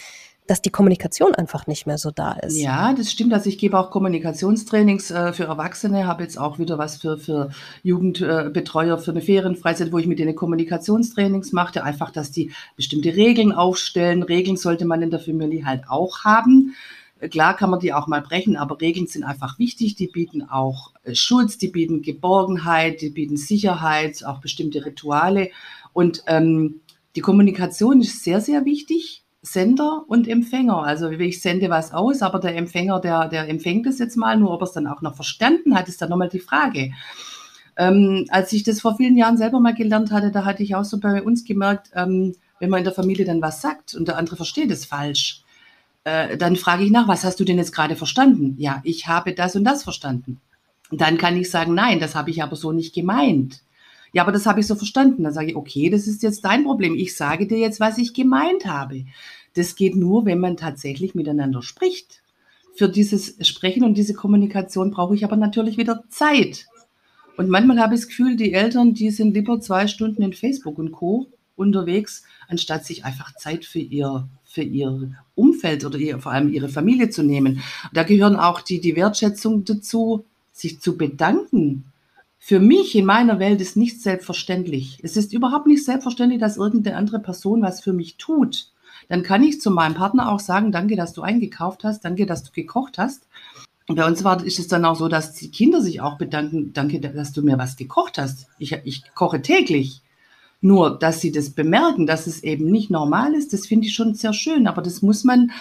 dass 0.47 0.63
die 0.63 0.71
Kommunikation 0.71 1.35
einfach 1.35 1.67
nicht 1.67 1.87
mehr 1.87 1.99
so 1.99 2.11
da 2.11 2.33
ist. 2.33 2.57
Ja, 2.57 2.93
das 2.93 3.13
stimmt. 3.13 3.33
Also 3.33 3.49
ich 3.49 3.59
gebe 3.59 3.79
auch 3.79 3.91
Kommunikationstrainings 3.91 5.11
äh, 5.11 5.33
für 5.33 5.45
Erwachsene, 5.45 6.07
habe 6.07 6.23
jetzt 6.25 6.39
auch 6.39 6.59
wieder 6.59 6.77
was 6.77 6.97
für, 6.97 7.19
für 7.19 7.51
Jugendbetreuer 7.83 8.99
für 8.99 9.13
eine 9.13 9.21
Ferienfreizeit, 9.21 9.93
wo 9.93 9.99
ich 9.99 10.07
mit 10.07 10.19
denen 10.19 10.35
Kommunikationstrainings 10.35 11.53
mache, 11.53 11.85
einfach, 11.85 12.11
dass 12.11 12.33
die 12.33 12.53
bestimmte 12.77 13.15
Regeln 13.15 13.53
aufstellen. 13.53 14.23
Regeln 14.23 14.57
sollte 14.57 14.87
man 14.87 15.03
in 15.03 15.11
der 15.11 15.21
Familie 15.21 15.65
halt 15.65 15.85
auch 15.89 16.25
haben. 16.25 16.75
Klar 17.29 17.55
kann 17.55 17.71
man 17.71 17.81
die 17.81 17.93
auch 17.93 18.07
mal 18.07 18.23
brechen, 18.23 18.57
aber 18.57 18.81
Regeln 18.81 19.07
sind 19.07 19.25
einfach 19.25 19.59
wichtig. 19.59 19.95
Die 19.95 20.07
bieten 20.07 20.43
auch 20.43 20.93
äh, 21.05 21.15
Schutz, 21.15 21.59
die 21.59 21.69
bieten 21.69 22.03
Geborgenheit, 22.03 23.03
die 23.03 23.11
bieten 23.11 23.37
Sicherheit, 23.37 24.25
auch 24.25 24.41
bestimmte 24.41 24.85
Rituale. 24.87 25.51
Und 25.93 26.23
ähm, 26.27 26.81
die 27.17 27.21
Kommunikation 27.21 28.01
ist 28.01 28.25
sehr, 28.25 28.41
sehr 28.41 28.65
wichtig. 28.65 29.25
Sender 29.43 30.05
und 30.07 30.29
Empfänger. 30.29 30.83
Also 30.83 31.11
ich 31.11 31.41
sende 31.41 31.71
was 31.71 31.93
aus, 31.93 32.23
aber 32.23 32.39
der 32.39 32.57
Empfänger, 32.57 33.01
der, 33.01 33.29
der 33.29 33.49
empfängt 33.49 33.87
es 33.87 33.99
jetzt 33.99 34.17
mal, 34.17 34.37
nur 34.37 34.53
ob 34.53 34.63
er 34.63 34.65
es 34.65 34.73
dann 34.73 34.87
auch 34.87 35.01
noch 35.01 35.15
verstanden 35.15 35.75
hat, 35.75 35.89
ist 35.89 36.03
dann 36.03 36.11
nochmal 36.11 36.29
die 36.29 36.41
Frage. 36.41 36.93
Ähm, 37.77 38.27
als 38.29 38.53
ich 38.53 38.63
das 38.63 38.81
vor 38.81 38.97
vielen 38.97 39.17
Jahren 39.17 39.39
selber 39.39 39.61
mal 39.61 39.75
gelernt 39.75 40.11
hatte, 40.11 40.31
da 40.31 40.45
hatte 40.45 40.63
ich 40.63 40.75
auch 40.75 40.85
so 40.85 40.99
bei 41.01 41.23
uns 41.23 41.45
gemerkt, 41.45 41.91
ähm, 41.95 42.35
wenn 42.59 42.69
man 42.69 42.79
in 42.79 42.85
der 42.85 42.93
Familie 42.93 43.25
dann 43.25 43.41
was 43.41 43.63
sagt 43.63 43.95
und 43.95 44.07
der 44.07 44.19
andere 44.19 44.37
versteht 44.37 44.71
es 44.71 44.85
falsch, 44.85 45.43
äh, 46.05 46.37
dann 46.37 46.57
frage 46.57 46.85
ich 46.85 46.91
nach, 46.91 47.09
was 47.09 47.25
hast 47.25 47.41
du 47.41 47.45
denn 47.45 47.57
jetzt 47.57 47.75
gerade 47.75 47.97
verstanden? 47.97 48.55
Ja, 48.59 48.81
ich 48.85 49.09
habe 49.09 49.33
das 49.33 49.57
und 49.57 49.65
das 49.65 49.83
verstanden. 49.83 50.41
Dann 50.91 51.19
kann 51.19 51.37
ich 51.37 51.51
sagen, 51.51 51.75
nein, 51.75 52.01
das 52.01 52.15
habe 52.15 52.31
ich 52.31 52.43
aber 52.43 52.57
so 52.57 52.73
nicht 52.73 52.95
gemeint. 52.95 53.63
Ja, 54.13 54.23
aber 54.23 54.33
das 54.33 54.47
habe 54.47 54.61
ich 54.61 54.67
so 54.67 54.75
verstanden. 54.75 55.25
Dann 55.25 55.33
sage 55.33 55.51
ich, 55.51 55.57
okay, 55.57 55.91
das 55.91 56.07
ist 56.07 56.23
jetzt 56.23 56.45
dein 56.45 56.65
Problem. 56.65 56.95
Ich 56.95 57.17
sage 57.17 57.47
dir 57.47 57.59
jetzt, 57.59 57.81
was 57.81 57.99
ich 57.99 58.15
gemeint 58.15 58.67
habe. 58.67 59.05
Das 59.55 59.77
geht 59.77 59.97
nur, 59.97 60.25
wenn 60.27 60.41
man 60.41 60.57
tatsächlich 60.57 61.15
miteinander 61.15 61.63
spricht. 61.63 62.23
Für 62.75 62.89
dieses 62.89 63.37
Sprechen 63.47 63.85
und 63.85 63.95
diese 63.95 64.15
Kommunikation 64.15 64.91
brauche 64.91 65.15
ich 65.15 65.25
aber 65.25 65.37
natürlich 65.37 65.77
wieder 65.77 66.05
Zeit. 66.09 66.67
Und 67.37 67.49
manchmal 67.49 67.81
habe 67.81 67.95
ich 67.95 68.01
das 68.01 68.09
Gefühl, 68.09 68.37
die 68.37 68.53
Eltern, 68.53 68.95
die 68.95 69.11
sind 69.11 69.35
lieber 69.35 69.61
zwei 69.61 69.87
Stunden 69.87 70.23
in 70.23 70.33
Facebook 70.33 70.79
und 70.79 70.93
Co. 70.93 71.27
unterwegs, 71.57 72.25
anstatt 72.49 72.85
sich 72.85 73.05
einfach 73.05 73.35
Zeit 73.37 73.65
für 73.65 73.79
ihr, 73.79 74.29
für 74.45 74.63
ihr 74.63 75.15
Umfeld 75.35 75.85
oder 75.85 75.99
ihr, 75.99 76.19
vor 76.19 76.33
allem 76.33 76.53
ihre 76.53 76.69
Familie 76.69 77.11
zu 77.11 77.23
nehmen. 77.23 77.63
Da 77.93 78.03
gehören 78.03 78.37
auch 78.37 78.61
die, 78.61 78.81
die 78.81 78.97
Wertschätzung 78.97 79.65
dazu, 79.65 80.25
sich 80.53 80.81
zu 80.81 80.97
bedanken 80.97 81.90
für 82.43 82.59
mich 82.59 82.97
in 82.97 83.05
meiner 83.05 83.39
Welt 83.39 83.61
ist 83.61 83.77
nichts 83.77 84.03
selbstverständlich. 84.03 84.99
Es 85.03 85.17
ist 85.19 85.35
überhaupt 85.35 85.67
nicht 85.67 85.85
selbstverständlich, 85.85 86.41
dass 86.41 86.57
irgendeine 86.57 86.97
andere 86.97 87.21
Person 87.21 87.61
was 87.61 87.83
für 87.83 87.93
mich 87.93 88.17
tut. 88.17 88.73
Dann 89.11 89.23
kann 89.23 89.45
ich 89.45 89.61
zu 89.61 89.71
meinem 89.71 89.95
Partner 89.95 90.33
auch 90.33 90.41
sagen, 90.41 90.73
danke, 90.73 90.97
dass 90.97 91.13
du 91.13 91.21
eingekauft 91.21 91.85
hast, 91.85 92.05
danke, 92.05 92.25
dass 92.25 92.43
du 92.43 92.51
gekocht 92.51 92.97
hast. 92.97 93.29
Und 93.89 93.97
bei 93.97 94.07
uns 94.07 94.25
war, 94.25 94.43
ist 94.43 94.59
es 94.59 94.69
dann 94.69 94.87
auch 94.87 94.97
so, 94.97 95.09
dass 95.09 95.35
die 95.35 95.51
Kinder 95.51 95.83
sich 95.83 96.01
auch 96.01 96.17
bedanken, 96.17 96.73
danke, 96.73 96.99
dass 96.99 97.33
du 97.33 97.43
mir 97.43 97.59
was 97.59 97.77
gekocht 97.77 98.17
hast. 98.17 98.47
Ich, 98.59 98.73
ich 98.85 99.03
koche 99.15 99.43
täglich. 99.43 100.01
Nur, 100.63 100.99
dass 100.99 101.21
sie 101.21 101.33
das 101.33 101.51
bemerken, 101.51 102.07
dass 102.07 102.27
es 102.27 102.43
eben 102.43 102.71
nicht 102.71 102.91
normal 102.91 103.35
ist, 103.35 103.53
das 103.53 103.67
finde 103.67 103.87
ich 103.87 103.95
schon 103.95 104.15
sehr 104.15 104.33
schön. 104.33 104.67
Aber 104.67 104.81
das 104.81 105.03
muss 105.03 105.25
man 105.25 105.53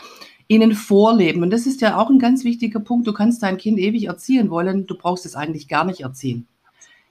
ihnen 0.47 0.73
vorleben. 0.73 1.43
Und 1.43 1.51
das 1.51 1.65
ist 1.65 1.81
ja 1.81 1.97
auch 1.97 2.09
ein 2.09 2.19
ganz 2.19 2.45
wichtiger 2.45 2.79
Punkt. 2.79 3.05
Du 3.05 3.13
kannst 3.13 3.43
dein 3.43 3.57
Kind 3.57 3.79
ewig 3.79 4.05
erziehen 4.05 4.49
wollen, 4.49 4.87
du 4.87 4.95
brauchst 4.95 5.25
es 5.25 5.35
eigentlich 5.35 5.67
gar 5.67 5.83
nicht 5.83 6.01
erziehen. 6.01 6.47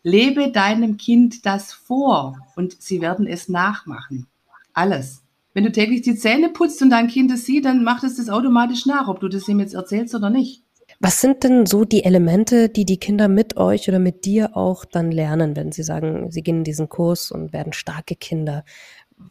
Lebe 0.03 0.51
deinem 0.51 0.97
Kind 0.97 1.45
das 1.45 1.73
vor 1.73 2.39
und 2.57 2.81
sie 2.81 3.01
werden 3.01 3.27
es 3.27 3.49
nachmachen. 3.49 4.27
Alles. 4.73 5.23
Wenn 5.55 5.65
du 5.65 5.73
täglich 5.73 6.03
die 6.03 6.15
Zähne 6.15 6.51
putzt 6.51 6.81
und 6.83 6.91
dein 6.91 7.09
Kind 7.09 7.33
es 7.33 7.45
sieht, 7.45 7.65
dann 7.65 7.83
macht 7.83 8.05
es 8.05 8.17
das 8.17 8.29
automatisch 8.31 8.87
nach, 8.87 9.09
ob 9.09 9.21
du 9.21 9.29
das 9.29 9.49
ihm 9.49 9.61
jetzt 9.61 9.75
erzählst 9.75 10.15
oder 10.15 10.31
nicht. 10.31 10.63
Was 11.01 11.21
sind 11.21 11.45
denn 11.45 11.67
so 11.67 11.85
die 11.85 12.03
Elemente, 12.03 12.69
die 12.69 12.85
die 12.85 12.99
Kinder 12.99 13.29
mit 13.29 13.57
euch 13.57 13.89
oder 13.89 13.99
mit 13.99 14.25
dir 14.25 14.57
auch 14.57 14.85
dann 14.85 15.13
lernen, 15.13 15.55
wenn 15.55 15.71
sie 15.71 15.83
sagen, 15.83 16.31
sie 16.31 16.43
gehen 16.43 16.59
in 16.59 16.65
diesen 16.65 16.89
Kurs 16.89 17.31
und 17.31 17.53
werden 17.53 17.73
starke 17.73 18.17
Kinder? 18.17 18.65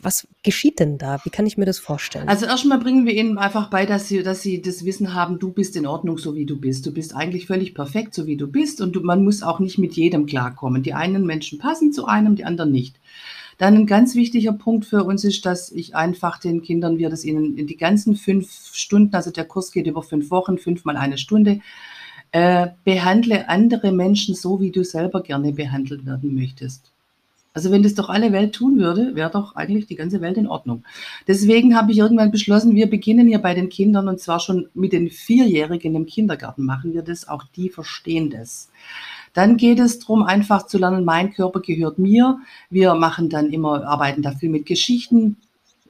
Was 0.02 0.28
geschieht 0.44 0.80
denn 0.80 0.98
da? 0.98 1.20
Wie 1.24 1.30
kann 1.30 1.46
ich 1.46 1.58
mir 1.58 1.66
das 1.66 1.80
vorstellen? 1.80 2.28
Also 2.30 2.46
erstmal 2.46 2.80
bringen 2.80 3.06
wir 3.06 3.14
ihnen 3.14 3.38
einfach 3.38 3.70
bei, 3.70 3.86
dass 3.86 4.08
sie, 4.08 4.24
dass 4.24 4.42
sie 4.42 4.62
das 4.62 4.86
Wissen 4.86 5.14
haben, 5.14 5.40
du 5.40 5.52
bist 5.52 5.76
in 5.76 5.86
Ordnung, 5.86 6.18
so 6.18 6.36
wie 6.36 6.46
du 6.46 6.60
bist. 6.60 6.86
Du 6.86 6.94
bist 6.94 7.16
eigentlich 7.16 7.48
völlig 7.48 7.74
perfekt, 7.74 8.14
so 8.14 8.28
wie 8.28 8.38
du 8.38 8.48
bist. 8.48 8.82
Und 8.82 8.96
du, 8.96 9.02
man 9.02 9.24
muss 9.24 9.44
auch 9.44 9.60
nicht 9.60 9.78
mit 9.78 9.96
jedem 9.96 10.26
klarkommen. 10.26 10.84
Die 10.84 10.94
einen 10.94 11.26
Menschen 11.26 11.60
passen 11.60 11.92
zu 11.92 12.06
einem, 12.06 12.36
die 12.36 12.46
anderen 12.46 12.72
nicht. 12.72 13.00
Dann 13.58 13.76
ein 13.76 13.88
ganz 13.88 14.14
wichtiger 14.16 14.54
Punkt 14.54 14.86
für 14.86 15.04
uns 15.04 15.24
ist, 15.24 15.46
dass 15.46 15.72
ich 15.72 15.96
einfach 15.96 16.40
den 16.40 16.62
Kindern, 16.62 17.00
wir 17.00 17.10
das 17.10 17.26
ihnen 17.26 17.58
in 17.58 17.66
die 17.66 17.78
ganzen 17.78 18.16
fünf 18.16 18.52
Stunden, 18.74 19.16
also 19.16 19.32
der 19.32 19.46
Kurs 19.46 19.72
geht 19.72 19.88
über 19.88 20.04
fünf 20.04 20.30
Wochen, 20.30 20.60
fünfmal 20.60 20.96
eine 20.96 21.18
Stunde, 21.18 21.62
äh, 22.32 22.68
behandle 22.84 23.50
andere 23.50 23.92
Menschen 23.92 24.36
so, 24.36 24.60
wie 24.60 24.72
du 24.72 24.84
selber 24.84 25.22
gerne 25.22 25.54
behandelt 25.54 26.06
werden 26.06 26.36
möchtest. 26.36 26.92
Also 27.54 27.72
wenn 27.72 27.82
das 27.82 27.96
doch 27.96 28.10
alle 28.10 28.32
Welt 28.32 28.54
tun 28.54 28.78
würde, 28.78 29.16
wäre 29.16 29.32
doch 29.32 29.56
eigentlich 29.56 29.88
die 29.88 29.96
ganze 29.96 30.22
Welt 30.22 30.38
in 30.38 30.48
Ordnung. 30.48 30.84
Deswegen 31.28 31.76
habe 31.76 31.92
ich 31.92 31.98
irgendwann 31.98 32.30
beschlossen, 32.30 32.76
wir 32.76 32.88
beginnen 32.88 33.28
hier 33.28 33.40
bei 33.40 33.56
den 33.56 33.70
Kindern 33.70 34.08
und 34.08 34.20
zwar 34.20 34.40
schon 34.40 34.70
mit 34.76 34.94
den 34.94 35.10
Vierjährigen 35.10 35.96
im 35.96 36.06
Kindergarten 36.06 36.64
machen 36.66 36.94
wir 36.94 37.02
das, 37.02 37.28
auch 37.28 37.44
die 37.56 37.70
verstehen 37.70 38.30
das. 38.30 38.70
Dann 39.34 39.58
geht 39.58 39.80
es 39.80 40.00
darum, 40.00 40.24
einfach 40.24 40.68
zu 40.68 40.78
lernen, 40.78 41.06
mein 41.06 41.34
Körper 41.34 41.60
gehört 41.60 42.00
mir. 42.00 42.40
Wir 42.70 42.94
machen 42.96 43.30
dann 43.30 43.52
immer, 43.52 43.86
arbeiten 43.86 44.22
da 44.22 44.32
viel 44.32 44.50
mit 44.50 44.66
Geschichten. 44.66 45.38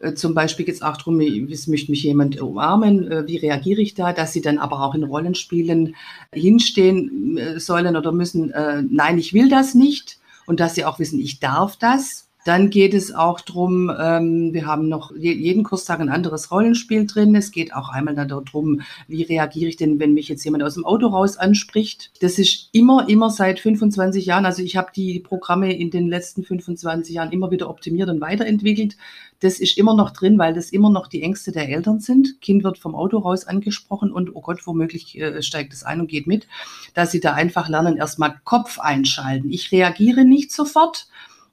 Äh, 0.02 0.14
zum 0.14 0.34
Beispiel 0.34 0.66
geht 0.66 0.76
es 0.76 0.82
auch 0.82 0.98
darum, 0.98 1.20
es 1.20 1.68
möchte 1.68 1.92
mich 1.92 2.04
jemand 2.04 2.40
umarmen, 2.40 3.10
äh, 3.12 3.28
wie 3.28 3.38
reagiere 3.38 3.82
ich 3.82 3.94
da, 3.94 4.14
dass 4.14 4.34
sie 4.34 4.42
dann 4.42 4.58
aber 4.58 4.82
auch 4.82 4.96
in 4.96 5.04
Rollenspielen 5.04 5.96
hinstehen 6.34 7.38
äh, 7.38 7.60
sollen 7.60 7.96
oder 7.96 8.12
müssen, 8.12 8.54
nein, 8.90 9.18
ich 9.18 9.34
will 9.34 9.50
das 9.50 9.76
nicht 9.76 10.20
und 10.48 10.60
dass 10.60 10.74
sie 10.74 10.86
auch 10.86 10.98
wissen, 10.98 11.20
ich 11.20 11.39
darf 11.39 11.75
das. 11.75 12.26
Dann 12.48 12.70
geht 12.70 12.94
es 12.94 13.13
auch 13.13 13.42
drum. 13.42 13.92
ähm, 14.00 14.54
wir 14.54 14.66
haben 14.66 14.88
noch 14.88 15.13
jeden 15.13 15.63
Kurstag 15.63 16.00
ein 16.00 16.08
anderes 16.08 16.50
Rollenspiel 16.50 17.06
drin. 17.06 17.36
Es 17.36 17.51
geht 17.51 17.74
auch 17.74 17.89
einmal 17.89 18.16
darum, 18.16 18.84
wie 19.10 19.24
reagiere 19.24 19.68
ich 19.68 19.75
denn, 19.75 20.00
wenn 20.00 20.13
mich 20.13 20.30
jetzt 20.30 20.46
jemand 20.46 20.63
aus 20.63 20.75
dem 20.75 20.86
Auto 20.86 21.08
raus 21.08 21.36
anspricht. 21.36 22.10
Das 22.22 22.39
ist 22.39 22.70
immer, 22.72 23.10
immer 23.10 23.32
seit 23.32 23.60
25 23.60 24.25
Jahren. 24.25 24.46
Also 24.46 24.63
ich 24.63 24.77
habe 24.77 24.92
die 24.96 25.20
Programme 25.20 25.77
in 25.77 25.92
den 25.92 26.08
letzten 26.08 26.46
25 26.46 27.13
Jahren 27.13 27.34
immer 27.34 27.51
wieder 27.51 27.70
optimiert 27.70 28.08
und 28.08 28.22
weiterentwickelt. 28.22 28.96
Das 29.42 29.60
ist 29.60 29.77
immer 29.77 29.94
noch 29.94 30.12
drin, 30.12 30.39
weil 30.39 30.54
das 30.54 30.70
immer 30.70 30.89
noch 30.89 31.08
die 31.08 31.24
Ängste 31.24 31.51
der 31.51 31.68
Eltern 31.68 32.00
sind. 32.00 32.39
Kind 32.39 32.63
wird 32.63 32.77
vom 32.77 32.96
Auto 32.96 33.18
raus 33.18 33.46
angesprochen 33.46 34.10
und 34.10 34.34
oh 34.34 34.39
Gott, 34.39 34.66
womöglich 34.66 35.20
äh, 35.20 35.42
steigt 35.42 35.74
es 35.74 35.84
ein 35.84 36.00
und 36.00 36.08
geht 36.08 36.27
mit, 36.27 36.48
dass 36.94 37.12
sie 37.12 37.20
da 37.20 37.34
einfach 37.34 37.68
lernen, 37.68 37.98
erstmal 37.98 38.39
Kopf 38.46 38.80
einschalten. 38.80 39.51
Ich 39.51 39.74
reagiere 39.74 40.24
nicht 40.24 40.54
sofort 40.54 41.10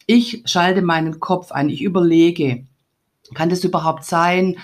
ich 0.06 0.42
schalte 0.46 0.82
meinen 0.82 1.20
Kopf 1.20 1.52
ein, 1.52 1.68
ich 1.68 1.82
überlege, 1.82 2.64
kann 3.32 3.48
das 3.48 3.64
überhaupt 3.64 4.04
sein? 4.04 4.56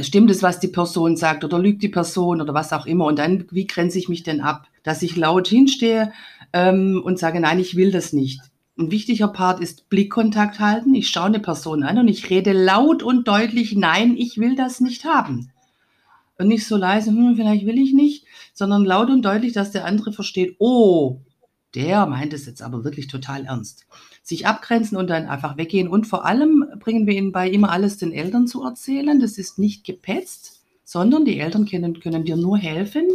Stimmt 0.00 0.30
es, 0.30 0.42
was 0.42 0.58
die 0.58 0.68
Person 0.68 1.16
sagt 1.16 1.44
oder 1.44 1.58
lügt 1.58 1.82
die 1.82 1.88
Person 1.88 2.40
oder 2.40 2.52
was 2.52 2.72
auch 2.72 2.86
immer? 2.86 3.06
Und 3.06 3.18
dann, 3.18 3.46
wie 3.50 3.66
grenze 3.66 3.98
ich 3.98 4.08
mich 4.08 4.24
denn 4.24 4.40
ab? 4.40 4.66
Dass 4.82 5.02
ich 5.02 5.16
laut 5.16 5.46
hinstehe 5.46 6.12
ähm, 6.52 7.00
und 7.04 7.18
sage, 7.18 7.40
nein, 7.40 7.60
ich 7.60 7.76
will 7.76 7.92
das 7.92 8.12
nicht. 8.12 8.40
Ein 8.76 8.90
wichtiger 8.90 9.28
Part 9.28 9.60
ist 9.60 9.88
Blickkontakt 9.88 10.60
halten. 10.60 10.94
Ich 10.94 11.08
schaue 11.08 11.26
eine 11.26 11.40
Person 11.40 11.82
an 11.82 11.98
und 11.98 12.08
ich 12.08 12.28
rede 12.30 12.52
laut 12.52 13.02
und 13.02 13.26
deutlich, 13.28 13.74
nein, 13.76 14.16
ich 14.16 14.38
will 14.38 14.56
das 14.56 14.80
nicht 14.80 15.04
haben. 15.04 15.50
Und 16.38 16.48
nicht 16.48 16.66
so 16.66 16.76
leise, 16.76 17.10
hm, 17.10 17.34
vielleicht 17.36 17.66
will 17.66 17.78
ich 17.78 17.92
nicht, 17.92 18.24
sondern 18.52 18.84
laut 18.84 19.10
und 19.10 19.22
deutlich, 19.22 19.52
dass 19.52 19.72
der 19.72 19.84
andere 19.84 20.12
versteht, 20.12 20.56
oh, 20.58 21.18
der 21.74 22.06
meint 22.06 22.32
es 22.32 22.46
jetzt 22.46 22.62
aber 22.62 22.84
wirklich 22.84 23.08
total 23.08 23.44
ernst 23.44 23.86
sich 24.28 24.46
abgrenzen 24.46 24.98
und 24.98 25.08
dann 25.08 25.26
einfach 25.26 25.56
weggehen. 25.56 25.88
Und 25.88 26.06
vor 26.06 26.26
allem 26.26 26.66
bringen 26.80 27.06
wir 27.06 27.14
ihnen 27.14 27.32
bei, 27.32 27.48
immer 27.48 27.70
alles 27.70 27.96
den 27.96 28.12
Eltern 28.12 28.46
zu 28.46 28.62
erzählen. 28.62 29.18
Das 29.20 29.38
ist 29.38 29.58
nicht 29.58 29.84
gepetzt, 29.84 30.62
sondern 30.84 31.24
die 31.24 31.40
Eltern 31.40 31.64
können, 31.64 31.98
können 31.98 32.24
dir 32.24 32.36
nur 32.36 32.58
helfen, 32.58 33.06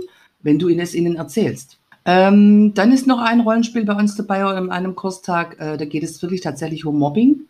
wenn 0.41 0.57
du 0.57 0.69
es 0.69 0.95
ihnen 0.95 1.15
erzählst. 1.15 1.77
Ähm, 2.05 2.73
dann 2.73 2.91
ist 2.91 3.07
noch 3.07 3.19
ein 3.19 3.41
Rollenspiel 3.41 3.85
bei 3.85 3.95
uns 3.95 4.15
dabei 4.15 4.43
an 4.43 4.71
einem 4.71 4.95
Kurstag. 4.95 5.57
Äh, 5.59 5.77
da 5.77 5.85
geht 5.85 6.03
es 6.03 6.21
wirklich 6.21 6.41
tatsächlich 6.41 6.83
um 6.83 6.97
Mobbing. 6.97 7.41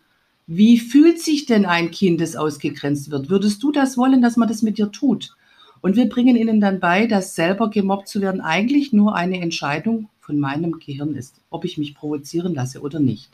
Wie 0.46 0.78
fühlt 0.78 1.22
sich 1.22 1.46
denn 1.46 1.66
ein 1.66 1.90
Kind, 1.90 2.20
das 2.20 2.36
ausgegrenzt 2.36 3.12
wird? 3.12 3.30
Würdest 3.30 3.64
du 3.64 3.72
das 3.72 3.98
wollen, 3.98 4.22
dass 4.22 4.36
man 4.36 4.50
das 4.50 4.62
mit 4.62 4.78
dir 4.78 4.92
tut? 4.92 5.36
Und 5.84 5.98
wir 5.98 6.08
bringen 6.08 6.38
ihnen 6.38 6.62
dann 6.62 6.80
bei, 6.80 7.08
dass 7.08 7.36
selber 7.36 7.70
gemobbt 7.70 8.08
zu 8.08 8.22
werden 8.22 8.40
eigentlich 8.40 8.94
nur 8.94 9.16
eine 9.16 9.42
Entscheidung 9.42 10.08
von 10.22 10.40
meinem 10.40 10.80
Gehirn 10.80 11.14
ist, 11.14 11.36
ob 11.50 11.66
ich 11.66 11.78
mich 11.78 11.94
provozieren 11.94 12.56
lasse 12.56 12.80
oder 12.80 13.02
nicht. 13.02 13.30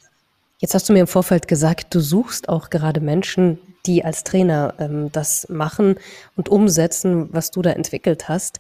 Jetzt 0.58 0.74
hast 0.74 0.90
du 0.90 0.94
mir 0.94 1.02
im 1.02 1.08
Vorfeld 1.08 1.48
gesagt, 1.48 1.94
du 1.94 2.00
suchst 2.00 2.50
auch 2.50 2.72
gerade 2.72 3.02
Menschen, 3.02 3.60
die 3.86 4.04
als 4.04 4.24
Trainer 4.24 4.74
ähm, 4.80 5.12
das 5.12 5.48
machen 5.50 5.98
und 6.36 6.50
umsetzen, 6.50 7.30
was 7.32 7.52
du 7.52 7.62
da 7.62 7.70
entwickelt 7.70 8.28
hast. 8.30 8.60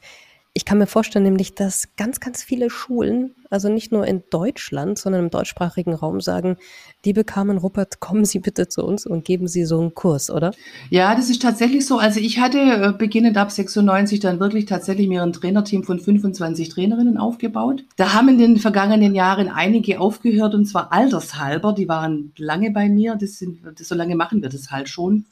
Ich 0.54 0.66
kann 0.66 0.80
mir 0.80 0.88
vorstellen, 0.88 1.26
nämlich, 1.26 1.54
dass 1.54 1.96
ganz, 1.96 2.20
ganz 2.20 2.42
viele 2.42 2.72
Schulen, 2.72 3.36
also 3.52 3.70
nicht 3.70 3.92
nur 3.92 4.08
in 4.08 4.24
Deutschland, 4.32 4.98
sondern 4.98 5.26
im 5.26 5.30
deutschsprachigen 5.30 5.94
Raum 5.94 6.22
sagen, 6.22 6.58
liebe 7.06 7.24
Carmen 7.24 7.60
Ruppert, 7.60 8.00
kommen 8.00 8.26
Sie 8.26 8.40
bitte 8.40 8.68
zu 8.68 8.84
uns 8.84 9.06
und 9.06 9.24
geben 9.24 9.48
Sie 9.48 9.64
so 9.64 9.80
einen 9.80 9.94
Kurs, 9.94 10.32
oder? 10.32 10.52
Ja, 10.90 11.14
das 11.14 11.30
ist 11.30 11.44
tatsächlich 11.44 11.86
so. 11.86 12.00
Also 12.00 12.20
ich 12.20 12.40
hatte 12.40 12.58
äh, 12.58 12.94
beginnend 12.98 13.38
ab 13.38 13.52
96 13.52 14.20
dann 14.20 14.40
wirklich 14.40 14.66
tatsächlich 14.66 15.08
mir 15.08 15.22
ein 15.22 15.34
Trainerteam 15.34 15.84
von 15.84 16.00
25 16.00 16.70
Trainerinnen 16.70 17.18
aufgebaut. 17.18 17.86
Da 17.96 18.14
haben 18.14 18.30
in 18.30 18.40
den 18.40 18.58
vergangenen 18.58 19.14
Jahren 19.14 19.50
einige 19.50 20.00
aufgehört 20.00 20.56
und 20.56 20.66
zwar 20.66 20.92
altershalber. 20.92 21.74
Die 21.74 21.88
waren 21.88 22.34
lange 22.38 22.72
bei 22.72 22.90
mir. 22.90 23.16
Das 23.16 23.38
sind, 23.38 23.60
das, 23.78 23.88
so 23.88 23.94
lange 23.94 24.16
machen 24.16 24.42
wir 24.42 24.50
das 24.50 24.72
halt 24.72 24.90
schon. 24.90 25.26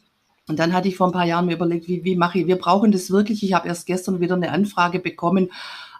Und 0.47 0.59
dann 0.59 0.73
hatte 0.73 0.87
ich 0.87 0.95
vor 0.95 1.07
ein 1.07 1.13
paar 1.13 1.25
Jahren 1.25 1.45
mir 1.45 1.55
überlegt, 1.55 1.87
wie, 1.87 2.03
wie 2.03 2.15
mache 2.15 2.39
ich, 2.39 2.47
wir 2.47 2.57
brauchen 2.57 2.91
das 2.91 3.11
wirklich. 3.11 3.43
Ich 3.43 3.53
habe 3.53 3.67
erst 3.67 3.85
gestern 3.85 4.19
wieder 4.19 4.35
eine 4.35 4.51
Anfrage 4.51 4.99
bekommen 4.99 5.49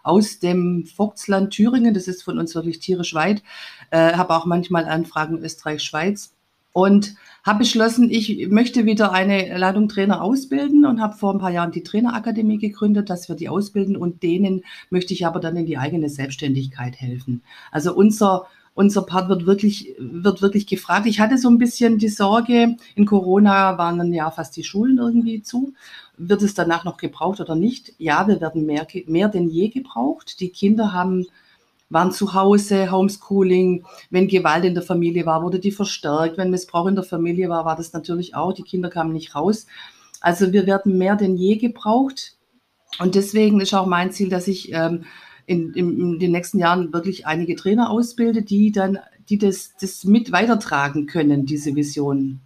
aus 0.04 0.40
dem 0.40 0.86
Vogtsland 0.86 1.52
Thüringen, 1.52 1.94
das 1.94 2.08
ist 2.08 2.24
von 2.24 2.40
uns 2.40 2.56
wirklich 2.56 2.80
tierisch 2.80 3.14
weit, 3.14 3.44
äh, 3.92 4.14
habe 4.14 4.36
auch 4.36 4.46
manchmal 4.46 4.86
Anfragen 4.86 5.40
Österreich, 5.40 5.84
Schweiz 5.84 6.34
und 6.72 7.16
habe 7.44 7.60
beschlossen, 7.60 8.10
ich 8.10 8.50
möchte 8.50 8.86
wieder 8.86 9.12
eine 9.12 9.58
Ladung 9.58 9.90
Trainer 9.90 10.22
ausbilden 10.22 10.86
und 10.86 11.02
habe 11.02 11.18
vor 11.18 11.34
ein 11.34 11.40
paar 11.40 11.52
Jahren 11.52 11.72
die 11.72 11.84
Trainerakademie 11.84 12.58
gegründet, 12.58 13.10
dass 13.10 13.28
wir 13.28 13.36
die 13.36 13.50
ausbilden 13.50 13.98
und 13.98 14.24
denen 14.24 14.64
möchte 14.90 15.14
ich 15.14 15.26
aber 15.26 15.40
dann 15.40 15.58
in 15.58 15.66
die 15.66 15.78
eigene 15.78 16.08
Selbstständigkeit 16.08 16.96
helfen. 17.02 17.42
Also 17.72 17.96
unser 17.96 18.48
unser 18.78 19.02
Part 19.02 19.28
wird 19.28 19.48
wirklich, 19.48 19.96
wird 19.98 20.44
wirklich 20.44 20.68
gefragt. 20.68 21.08
Ich 21.08 21.20
hatte 21.20 21.40
so 21.40 21.50
ein 21.50 21.58
bisschen 21.58 21.98
die 21.98 22.10
Sorge, 22.10 22.78
in 22.94 23.06
Corona 23.08 23.76
waren 23.80 23.98
dann 23.98 24.14
ja 24.14 24.30
fast 24.30 24.56
die 24.56 24.64
Schulen 24.64 25.00
irgendwie 25.00 25.42
zu. 25.42 25.74
Wird 26.16 26.44
es 26.44 26.54
danach 26.54 26.84
noch 26.84 26.98
gebraucht 26.98 27.40
oder 27.40 27.56
nicht? 27.56 27.96
Ja, 27.98 28.28
wir 28.28 28.40
werden 28.40 28.68
mehr, 28.68 28.86
mehr 29.08 29.30
denn 29.30 29.50
je 29.50 29.70
gebraucht. 29.70 30.40
Die 30.42 30.50
Kinder 30.50 30.94
haben, 30.94 31.26
waren 31.90 32.12
zu 32.12 32.36
Hause, 32.36 32.92
Homeschooling. 32.92 33.84
Wenn 34.12 34.28
Gewalt 34.28 34.64
in 34.64 34.76
der 34.76 34.84
Familie 34.84 35.26
war, 35.26 35.42
wurde 35.42 35.58
die 35.58 35.72
verstärkt. 35.72 36.38
Wenn 36.38 36.52
Missbrauch 36.52 36.86
in 36.86 36.94
der 36.94 37.04
Familie 37.04 37.50
war, 37.50 37.66
war 37.66 37.78
das 37.78 37.94
natürlich 37.94 38.36
auch. 38.36 38.54
Die 38.54 38.62
Kinder 38.62 38.92
kamen 38.92 39.12
nicht 39.12 39.34
raus. 39.34 39.66
Also 40.22 40.54
wir 40.54 40.68
werden 40.68 41.00
mehr 41.00 41.16
denn 41.16 41.36
je 41.36 41.56
gebraucht. 41.56 42.36
Und 43.00 43.16
deswegen 43.16 43.60
ist 43.60 43.74
auch 43.74 43.88
mein 43.88 44.12
Ziel, 44.12 44.30
dass 44.30 44.48
ich 44.48 44.72
ähm, 44.72 45.06
in, 45.48 45.74
in, 45.74 46.00
in, 46.00 46.20
den 46.20 46.32
nächsten 46.34 46.60
Jahren 46.60 46.94
wirklich 46.94 47.26
einige 47.26 47.56
Trainer 47.56 47.90
ausbilde, 47.90 48.44
die 48.44 48.72
dann, 48.72 49.00
die 49.30 49.38
das, 49.38 49.72
das 49.80 50.04
mit 50.04 50.32
weitertragen 50.32 51.08
können, 51.08 51.46
diese 51.46 51.76
Vision. 51.76 52.42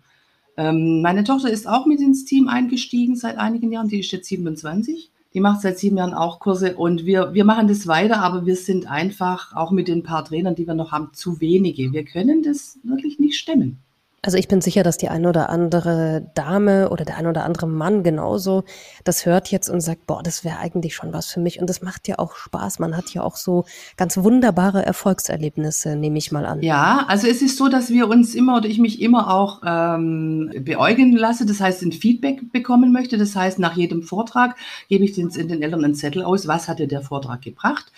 Ähm, 0.55 1.01
meine 1.01 1.24
Tochter 1.24 1.50
ist 1.50 1.67
auch 1.67 1.88
mit 1.88 2.00
ins 2.00 2.25
Team 2.25 2.48
eingestiegen 2.48 3.15
seit 3.15 3.38
einigen 3.38 3.72
Jahren, 3.72 3.89
die 3.89 4.00
ist 4.00 4.12
jetzt 4.12 4.27
27. 4.27 5.10
Die 5.34 5.39
macht 5.39 5.62
seit 5.62 5.79
sieben 5.79 5.98
Jahren 5.98 6.13
auch 6.13 6.39
Kurse 6.39 6.75
und 6.75 7.05
wir, 7.05 7.34
wir 7.34 7.46
machen 7.46 7.67
das 7.67 7.88
weiter, 7.88 8.22
aber 8.22 8.46
wir 8.46 8.55
sind 8.55 8.89
einfach 8.89 9.55
auch 9.55 9.72
mit 9.72 9.88
den 9.88 10.03
paar 10.03 10.24
Trainern, 10.24 10.55
die 10.55 10.67
wir 10.67 10.74
noch 10.75 10.91
haben, 10.91 11.10
zu 11.13 11.41
wenige. 11.41 11.93
Wir 11.93 12.05
können 12.05 12.43
das 12.43 12.77
wirklich 12.84 13.17
nicht 13.17 13.38
stemmen. 13.38 13.79
Also 14.23 14.37
ich 14.37 14.47
bin 14.47 14.61
sicher, 14.61 14.83
dass 14.83 14.99
die 14.99 15.09
ein 15.09 15.25
oder 15.25 15.49
andere 15.49 16.29
Dame 16.35 16.89
oder 16.89 17.05
der 17.05 17.17
ein 17.17 17.25
oder 17.25 17.43
andere 17.43 17.65
Mann 17.65 18.03
genauso 18.03 18.63
das 19.03 19.25
hört 19.25 19.49
jetzt 19.49 19.67
und 19.67 19.81
sagt, 19.81 20.05
boah, 20.05 20.21
das 20.21 20.45
wäre 20.45 20.59
eigentlich 20.59 20.93
schon 20.93 21.11
was 21.11 21.25
für 21.25 21.39
mich. 21.39 21.59
Und 21.59 21.67
das 21.67 21.81
macht 21.81 22.07
ja 22.07 22.19
auch 22.19 22.35
Spaß. 22.35 22.77
Man 22.77 22.95
hat 22.95 23.11
ja 23.15 23.23
auch 23.23 23.35
so 23.35 23.65
ganz 23.97 24.17
wunderbare 24.17 24.85
Erfolgserlebnisse, 24.85 25.95
nehme 25.95 26.19
ich 26.19 26.31
mal 26.31 26.45
an. 26.45 26.61
Ja, 26.61 27.05
also 27.07 27.25
es 27.25 27.41
ist 27.41 27.57
so, 27.57 27.67
dass 27.67 27.89
wir 27.89 28.07
uns 28.09 28.35
immer 28.35 28.57
oder 28.57 28.69
ich 28.69 28.77
mich 28.77 29.01
immer 29.01 29.33
auch 29.33 29.63
ähm, 29.65 30.51
beäugen 30.59 31.13
lasse. 31.13 31.47
Das 31.47 31.59
heißt, 31.59 31.81
ein 31.81 31.91
Feedback 31.91 32.51
bekommen 32.51 32.91
möchte. 32.91 33.17
Das 33.17 33.35
heißt, 33.35 33.57
nach 33.57 33.75
jedem 33.75 34.03
Vortrag 34.03 34.55
gebe 34.87 35.03
ich 35.03 35.13
den, 35.13 35.29
den 35.29 35.63
Eltern 35.63 35.83
einen 35.83 35.95
Zettel 35.95 36.21
aus, 36.21 36.47
was 36.47 36.67
hat 36.67 36.77
dir 36.77 36.87
der 36.87 37.01
Vortrag 37.01 37.41
gebracht. 37.41 37.91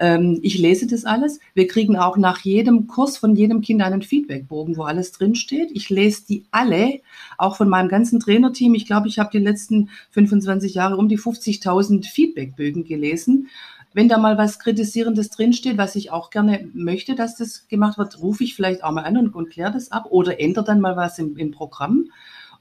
Ähm, 0.00 0.40
ich 0.42 0.58
lese 0.58 0.88
das 0.88 1.04
alles. 1.04 1.38
Wir 1.54 1.68
kriegen 1.68 1.96
auch 1.96 2.16
nach 2.16 2.40
jedem 2.40 2.88
Kurs 2.88 3.16
von 3.16 3.36
jedem 3.36 3.60
Kind 3.60 3.80
einen 3.80 4.02
Feedbackbogen, 4.02 4.76
wo 4.76 4.82
alles 4.82 5.12
drinsteht 5.12 5.67
steht. 5.67 5.67
Ich 5.72 5.90
lese 5.90 6.26
die 6.28 6.44
alle, 6.50 7.00
auch 7.36 7.56
von 7.56 7.68
meinem 7.68 7.88
ganzen 7.88 8.20
Trainerteam. 8.20 8.74
Ich 8.74 8.86
glaube, 8.86 9.08
ich 9.08 9.18
habe 9.18 9.30
die 9.32 9.38
letzten 9.38 9.90
25 10.10 10.74
Jahre 10.74 10.96
um 10.96 11.08
die 11.08 11.18
50.000 11.18 12.08
Feedbackbögen 12.08 12.84
gelesen. 12.84 13.48
Wenn 13.94 14.08
da 14.08 14.18
mal 14.18 14.36
was 14.36 14.58
Kritisierendes 14.58 15.30
drinsteht, 15.30 15.78
was 15.78 15.96
ich 15.96 16.10
auch 16.10 16.30
gerne 16.30 16.68
möchte, 16.74 17.14
dass 17.14 17.36
das 17.36 17.66
gemacht 17.68 17.98
wird, 17.98 18.20
rufe 18.20 18.44
ich 18.44 18.54
vielleicht 18.54 18.84
auch 18.84 18.92
mal 18.92 19.04
an 19.04 19.16
und, 19.16 19.34
und 19.34 19.50
kläre 19.50 19.72
das 19.72 19.90
ab 19.90 20.06
oder 20.10 20.40
ändere 20.40 20.64
dann 20.64 20.80
mal 20.80 20.96
was 20.96 21.18
im, 21.18 21.36
im 21.36 21.50
Programm. 21.50 22.10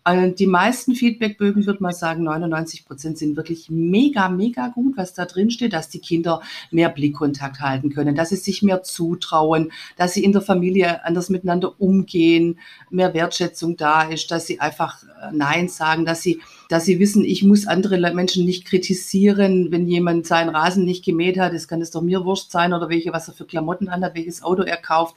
Äh, 0.08 0.32
die 0.32 0.48
meisten 0.48 0.96
Feedbackbögen, 0.96 1.66
würde 1.66 1.84
man 1.84 1.94
sagen, 1.94 2.24
99 2.24 2.86
Prozent 2.86 3.18
sind 3.18 3.36
wirklich 3.36 3.70
mega, 3.70 4.30
mega 4.30 4.70
gut, 4.70 4.96
was 4.96 5.14
da 5.14 5.26
drin 5.26 5.52
steht, 5.52 5.74
dass 5.74 5.90
die 5.90 6.00
Kinder 6.00 6.42
mehr 6.72 6.90
Blickkontakt 6.90 7.60
halten 7.60 7.90
können, 7.90 8.16
dass 8.16 8.30
sie 8.30 8.38
sich 8.38 8.62
mehr 8.62 8.84
zutrauen, 8.84 9.72
dass 9.98 10.14
sie 10.14 10.24
in 10.24 10.32
der 10.32 10.42
Familie 10.42 11.04
anders 11.04 11.30
miteinander 11.30 11.80
umgehen, 11.82 12.60
mehr 12.90 13.14
Wertschätzung 13.14 13.76
da 13.76 14.04
ist, 14.04 14.32
dass 14.32 14.48
sie 14.48 14.62
einfach 14.62 15.04
äh, 15.04 15.32
Nein 15.34 15.68
sagen, 15.68 16.06
dass 16.06 16.22
sie, 16.22 16.40
dass 16.70 16.86
sie 16.86 17.00
wissen, 17.00 17.26
ich 17.26 17.44
muss 17.44 17.68
andere 17.68 17.98
Menschen 18.14 18.46
nicht 18.46 18.66
kritisieren, 18.66 19.72
wenn 19.72 19.88
jemand 19.88 20.26
seinen 20.26 20.56
Rasen 20.56 20.86
nicht 20.86 21.04
gemäht 21.04 21.38
hat, 21.38 21.54
das 21.54 21.68
kann 21.68 21.82
es 21.82 21.92
doch 21.92 22.02
mir 22.02 22.24
wurscht 22.24 22.52
sein 22.52 22.74
oder 22.74 22.90
welche, 22.90 23.12
was 23.12 23.28
er 23.28 23.34
für 23.34 23.46
Klamotten 23.46 23.90
anhat, 23.90 24.16
welches 24.16 24.42
Auto 24.42 24.64
er 24.64 24.78
kauft 24.78 25.16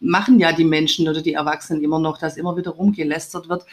machen 0.00 0.38
ja 0.38 0.52
die 0.52 0.64
Menschen 0.64 1.08
oder 1.08 1.22
die 1.22 1.32
Erwachsenen 1.32 1.82
immer 1.82 1.98
noch, 1.98 2.18
dass 2.18 2.36
immer 2.36 2.56
wieder 2.56 2.72
rumgelästert 2.72 3.48
wird. 3.48 3.64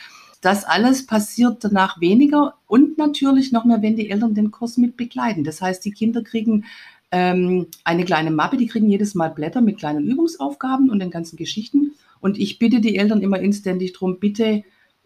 Das 0.42 0.66
alles 0.66 1.06
passiert 1.06 1.64
danach 1.64 2.02
weniger 2.02 2.56
und 2.68 2.98
natürlich 2.98 3.52
noch 3.52 3.64
mehr, 3.64 3.82
wenn 3.82 3.96
die 3.96 4.10
Eltern 4.10 4.34
den 4.34 4.50
Kurs 4.52 4.78
mit 4.78 4.98
begleiten. 4.98 5.44
Das 5.44 5.62
heißt, 5.62 5.86
die 5.86 5.92
Kinder 5.92 6.24
kriegen 6.24 6.66
ähm, 7.12 7.68
eine 7.84 8.06
kleine 8.06 8.32
Mappe, 8.32 8.58
die 8.58 8.68
kriegen 8.68 8.90
jedes 8.90 9.14
Mal 9.14 9.30
Blätter 9.30 9.62
mit 9.62 9.78
kleinen 9.78 10.06
Übungsaufgaben 10.06 10.90
und 10.90 11.00
den 11.00 11.12
ganzen 11.12 11.38
Geschichten. 11.38 11.94
Und 12.22 12.40
ich 12.40 12.58
bitte 12.58 12.82
die 12.82 12.98
Eltern 12.98 13.22
immer 13.22 13.40
inständig 13.40 13.94
darum, 13.94 14.20
bitte 14.20 14.64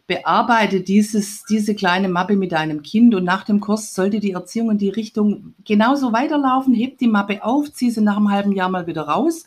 bearbeite 0.07 0.81
dieses, 0.81 1.43
diese 1.45 1.73
kleine 1.73 2.09
Mappe 2.09 2.35
mit 2.35 2.51
deinem 2.51 2.83
Kind 2.83 3.15
und 3.15 3.23
nach 3.23 3.43
dem 3.43 3.59
Kurs 3.59 3.93
sollte 3.95 4.19
die 4.19 4.31
Erziehung 4.31 4.71
in 4.71 4.77
die 4.77 4.89
Richtung 4.89 5.55
genauso 5.65 6.13
weiterlaufen. 6.13 6.73
Hebt 6.73 7.01
die 7.01 7.07
Mappe 7.07 7.43
auf, 7.43 7.73
zieh 7.73 7.89
sie 7.89 8.01
nach 8.01 8.17
einem 8.17 8.31
halben 8.31 8.51
Jahr 8.51 8.69
mal 8.69 8.87
wieder 8.87 9.03
raus. 9.03 9.45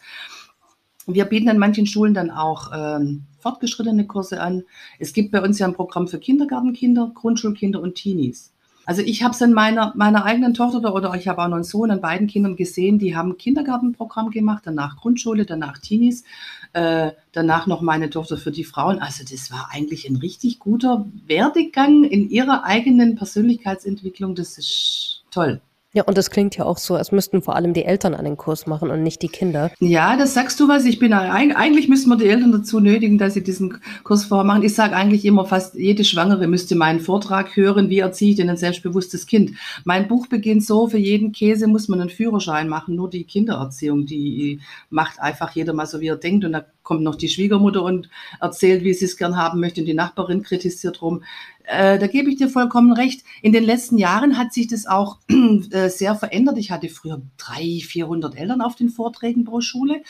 Wir 1.07 1.25
bieten 1.25 1.49
an 1.49 1.59
manchen 1.59 1.87
Schulen 1.87 2.13
dann 2.13 2.31
auch 2.31 2.73
ähm, 2.75 3.23
fortgeschrittene 3.39 4.07
Kurse 4.07 4.41
an. 4.41 4.65
Es 4.99 5.13
gibt 5.13 5.31
bei 5.31 5.43
uns 5.43 5.59
ja 5.59 5.67
ein 5.67 5.75
Programm 5.75 6.09
für 6.09 6.19
Kindergartenkinder, 6.19 7.13
Grundschulkinder 7.15 7.81
und 7.81 7.95
Teenies. 7.95 8.53
Also 8.89 9.03
ich 9.03 9.23
habe 9.23 9.35
es 9.35 9.43
an 9.43 9.53
meiner, 9.53 9.93
meiner 9.97 10.25
eigenen 10.25 10.55
Tochter 10.55 10.95
oder 10.95 11.13
ich 11.15 11.29
habe 11.29 11.43
auch 11.43 11.49
noch 11.49 11.57
einen 11.57 11.65
Sohn 11.65 11.91
an 11.91 12.01
beiden 12.01 12.27
Kindern 12.27 12.57
gesehen, 12.57 12.99
die 12.99 13.15
haben 13.15 13.33
ein 13.33 13.37
Kindergartenprogramm 13.37 14.31
gemacht, 14.31 14.63
danach 14.65 14.97
Grundschule, 14.97 15.45
danach 15.45 15.77
Teenies, 15.77 16.25
äh, 16.73 17.11
danach 17.33 17.67
noch 17.67 17.83
meine 17.83 18.09
Tochter 18.09 18.39
für 18.39 18.51
die 18.51 18.65
Frauen. 18.65 18.99
Also 18.99 19.25
das 19.31 19.53
war 19.53 19.69
eigentlich 19.73 20.09
ein 20.09 20.17
richtig 20.17 20.59
guter 20.59 21.05
Werdegang 21.27 22.05
in 22.05 22.31
ihrer 22.31 22.65
eigenen 22.65 23.15
Persönlichkeitsentwicklung. 23.15 24.35
Das 24.35 24.57
ist 24.57 25.23
toll. 25.31 25.61
Ja, 25.95 26.03
und 26.05 26.19
das 26.19 26.31
klingt 26.31 26.55
ja 26.55 26.67
auch 26.67 26.77
so, 26.77 26.97
als 26.97 27.13
müssten 27.13 27.41
vor 27.41 27.57
allem 27.57 27.73
die 27.73 27.85
Eltern 27.85 28.15
einen 28.15 28.37
Kurs 28.37 28.67
machen 28.67 28.91
und 28.91 29.03
nicht 29.03 29.23
die 29.23 29.29
Kinder. 29.29 29.71
Ja, 29.81 30.19
das 30.19 30.35
sagst 30.35 30.61
du 30.61 30.69
was. 30.69 30.85
Ich 30.85 30.99
bin 30.99 31.15
eigentlich 31.15 31.89
müssen 31.89 32.11
wir 32.11 32.17
die 32.17 32.29
Eltern 32.29 32.53
dazu 32.53 32.79
nötigen, 32.79 33.17
dass 33.17 33.33
sie 33.33 33.43
diesen 33.43 33.81
Kurs 34.05 34.27
vorher 34.27 34.45
machen. 34.45 34.63
Ich 34.63 34.75
sage 34.75 34.95
eigentlich 34.95 35.25
immer, 35.25 35.47
fast 35.47 35.77
jede 35.77 36.05
Schwangere 36.05 36.47
müsste 36.47 36.77
meinen 36.77 37.01
Vortrag 37.01 37.57
hören, 37.57 37.89
wie 37.89 38.01
erziehe 38.01 38.33
ich 38.33 38.37
denn 38.37 38.51
ein 38.51 38.59
selbstbewusstes 38.59 39.27
Kind. 39.27 39.53
Mein 39.85 40.09
Buch 40.09 40.27
beginnt 40.27 40.63
so, 40.63 40.89
für 40.89 40.99
jeden 40.99 41.33
Käse 41.33 41.67
muss 41.67 41.89
man 41.89 42.03
einen 42.03 42.11
Führerschein 42.11 42.69
machen. 42.69 42.95
Nur 42.95 43.09
die 43.09 43.25
Kindererziehung, 43.25 44.05
die 44.05 44.61
macht 44.91 45.19
einfach 45.21 45.53
jeder 45.53 45.73
mal 45.73 45.87
so, 45.87 46.01
wie 46.03 46.09
er 46.09 46.17
denkt. 46.17 46.45
Und 46.45 46.53
da 46.53 46.67
kommt 46.89 47.03
noch 47.03 47.17
die 47.17 47.29
Schwiegermutter 47.29 47.83
und 47.83 48.09
erzählt, 48.41 48.83
wie 48.83 48.95
sie 48.95 49.05
es 49.05 49.19
gern 49.19 49.37
haben 49.37 49.61
möchte 49.61 49.83
und 49.83 49.87
die 49.87 49.93
Nachbarin 49.93 50.43
kritisiert 50.43 51.03
rum. 51.03 51.23
Äh, 51.65 51.99
da 51.99 52.07
gebe 52.07 52.31
ich 52.31 52.37
dir 52.37 52.49
vollkommen 52.49 52.95
recht. 52.95 53.25
In 53.43 53.53
den 53.53 53.63
letzten 53.63 53.99
Jahren 53.99 54.39
hat 54.39 54.55
sich 54.55 54.69
das 54.69 54.87
auch 54.87 55.19
äh, 55.71 55.91
sehr 55.91 56.15
verändert. 56.15 56.57
Ich 56.57 56.71
hatte 56.71 56.89
früher 56.89 57.21
300, 57.37 57.83
400 57.83 58.37
Eltern 58.39 58.63
auf 58.63 58.75
den 58.75 58.89
Vorträgen 58.89 59.45
pro 59.45 59.61
Schule. 59.61 60.01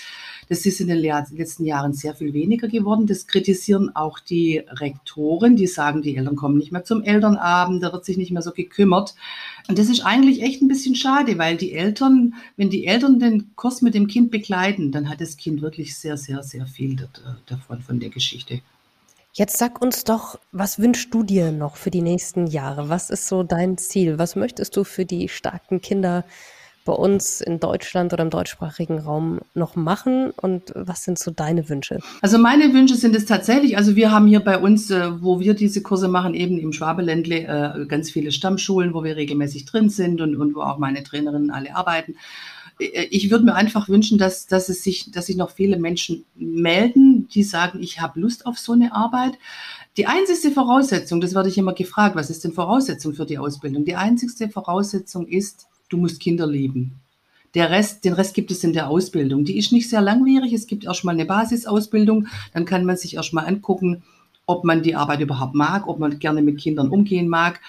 Das 0.49 0.65
ist 0.65 0.81
in 0.81 0.89
den 0.89 0.99
letzten 0.99 1.65
Jahren 1.65 1.93
sehr 1.93 2.15
viel 2.15 2.33
weniger 2.33 2.69
geworden. 2.69 3.07
Das 3.07 3.27
kritisieren 3.27 3.95
auch 3.95 4.19
die 4.19 4.63
Rektoren, 4.67 5.57
die 5.57 5.67
sagen, 5.67 6.03
die 6.03 6.17
Eltern 6.17 6.37
kommen 6.37 6.57
nicht 6.57 6.73
mehr 6.73 6.85
zum 6.85 7.03
Elternabend, 7.03 7.83
da 7.83 7.93
wird 7.93 8.05
sich 8.05 8.17
nicht 8.17 8.31
mehr 8.31 8.43
so 8.43 8.53
gekümmert. 8.53 9.15
Und 9.69 9.79
das 9.79 9.89
ist 9.89 10.05
eigentlich 10.05 10.43
echt 10.43 10.63
ein 10.63 10.69
bisschen 10.69 10.95
schade, 10.95 11.39
weil 11.39 11.57
die 11.57 11.73
Eltern, 11.73 12.35
wenn 12.57 12.71
die 12.71 12.87
Eltern 12.87 13.19
den 13.19 13.55
Kurs 13.57 13.83
mit 13.83 13.95
dem 13.95 14.07
Kind 14.07 14.31
begleiten, 14.31 14.93
dann 14.93 15.09
hat 15.09 15.21
das 15.21 15.37
Kind 15.37 15.61
wirklich 15.61 15.97
sehr, 15.97 16.17
sehr, 16.17 16.43
sehr 16.43 16.67
viel 16.67 16.97
davon, 17.47 17.83
von 17.83 18.01
der 18.01 18.11
Geschichte. 18.11 18.61
Jetzt 19.35 19.59
sag 19.59 19.81
uns 19.83 20.05
doch, 20.05 20.39
was 20.51 20.79
wünschst 20.79 21.13
du 21.13 21.23
dir 21.23 21.53
noch 21.53 21.77
für 21.77 21.91
die 21.91 22.03
nächsten 22.03 22.47
Jahre? 22.47 22.89
Was 22.89 23.11
ist 23.11 23.29
so 23.29 23.43
dein 23.43 23.77
Ziel? 23.79 24.19
Was 24.19 24.35
möchtest 24.35 24.77
du 24.77 24.85
für 24.85 25.05
die 25.05 25.29
starken 25.29 25.81
Kinder 25.81 26.25
bei 26.89 26.95
uns 26.95 27.43
in 27.43 27.61
Deutschland 27.61 28.15
oder 28.15 28.23
im 28.23 28.31
deutschsprachigen 28.31 28.99
Raum 28.99 29.41
noch 29.53 29.77
machen 29.77 30.31
und 30.31 30.73
was 30.75 31.05
sind 31.05 31.19
so 31.19 31.31
deine 31.31 31.69
Wünsche? 31.69 31.99
Also 32.23 32.39
meine 32.39 32.73
Wünsche 32.73 32.95
sind 32.95 33.15
es 33.15 33.27
tatsächlich, 33.27 33.77
also 33.77 33.95
wir 33.95 34.11
haben 34.11 34.27
hier 34.27 34.41
bei 34.41 34.57
uns, 34.57 34.91
äh, 34.91 35.11
wo 35.21 35.39
wir 35.39 35.53
diese 35.53 35.83
Kurse 35.83 36.09
machen, 36.09 36.33
eben 36.33 36.59
im 36.59 36.73
Schwabeländle 36.73 37.83
äh, 37.83 37.87
ganz 37.87 38.11
viele 38.11 38.33
Stammschulen, 38.33 38.95
wo 38.95 39.05
wir 39.05 39.17
regelmäßig 39.17 39.67
drin 39.67 39.91
sind 39.91 40.23
und, 40.23 40.35
und 40.37 40.55
wo 40.55 40.63
auch 40.63 40.79
meine 40.79 41.03
Trainerinnen 41.03 41.51
alle 41.51 41.77
arbeiten 41.77 42.17
äh, 42.79 43.05
ich 43.11 43.31
würde 43.31 43.45
mir 43.45 43.55
einfach 43.55 43.91
wünschen, 43.91 44.17
dass, 44.17 44.47
dass, 44.47 44.71
es 44.71 44.83
sich, 44.83 45.11
dass 45.11 45.27
sich 45.27 45.37
noch 45.37 45.51
viele 45.51 45.79
Menschen 45.79 46.25
melden, 46.37 47.29
die 47.29 47.43
sagen, 47.43 47.83
ich 47.83 48.01
habe 48.01 48.19
Lust 48.19 48.47
auf 48.47 48.59
so 48.59 48.73
eine 48.73 48.95
Arbeit. 48.95 49.35
Die 49.99 50.07
einzigste 50.07 50.53
Voraussetzung, 50.53 51.21
das 51.21 51.35
werde 51.35 51.51
ich 51.51 51.59
immer 51.59 51.75
gefragt, 51.75 52.17
was 52.17 52.31
ist 52.31 52.45
denn 52.45 52.55
Voraussetzung 52.55 53.13
für 53.13 53.27
die 53.27 53.37
Ausbildung? 53.37 53.85
Die 53.85 53.97
einzigste 53.97 54.49
Voraussetzung 54.49 55.27
ist, 55.27 55.67
du 55.89 55.97
musst 55.97 56.21
Kinder 56.21 56.47
lieben. 56.47 57.01
Der 57.55 57.71
Rest, 57.71 58.05
den 58.05 58.13
Rest 58.13 58.35
gibt 58.35 58.51
es 58.51 58.63
in 58.63 58.73
der 58.73 58.89
Ausbildung. 58.89 59.45
Die 59.45 59.57
ist 59.57 59.73
nicht 59.73 59.89
sehr 59.89 60.03
langwierig. 60.03 60.53
Es 60.53 60.67
gibt 60.67 60.85
erstmal 60.85 61.15
eine 61.15 61.25
Basisausbildung. 61.25 62.27
Dann 62.53 62.67
kann 62.67 62.85
man 62.85 62.97
sich 62.97 63.15
erstmal 63.15 63.47
angucken, 63.47 64.03
ob 64.47 64.65
man 64.65 64.83
die 64.83 64.95
Arbeit 64.95 65.21
überhaupt 65.21 65.55
mag, 65.55 65.89
ob 65.89 65.99
man 65.99 66.19
gerne 66.19 66.43
mit 66.43 66.59
Kindern 66.59 66.89
umgehen 66.89 67.29
mag. 67.29 67.61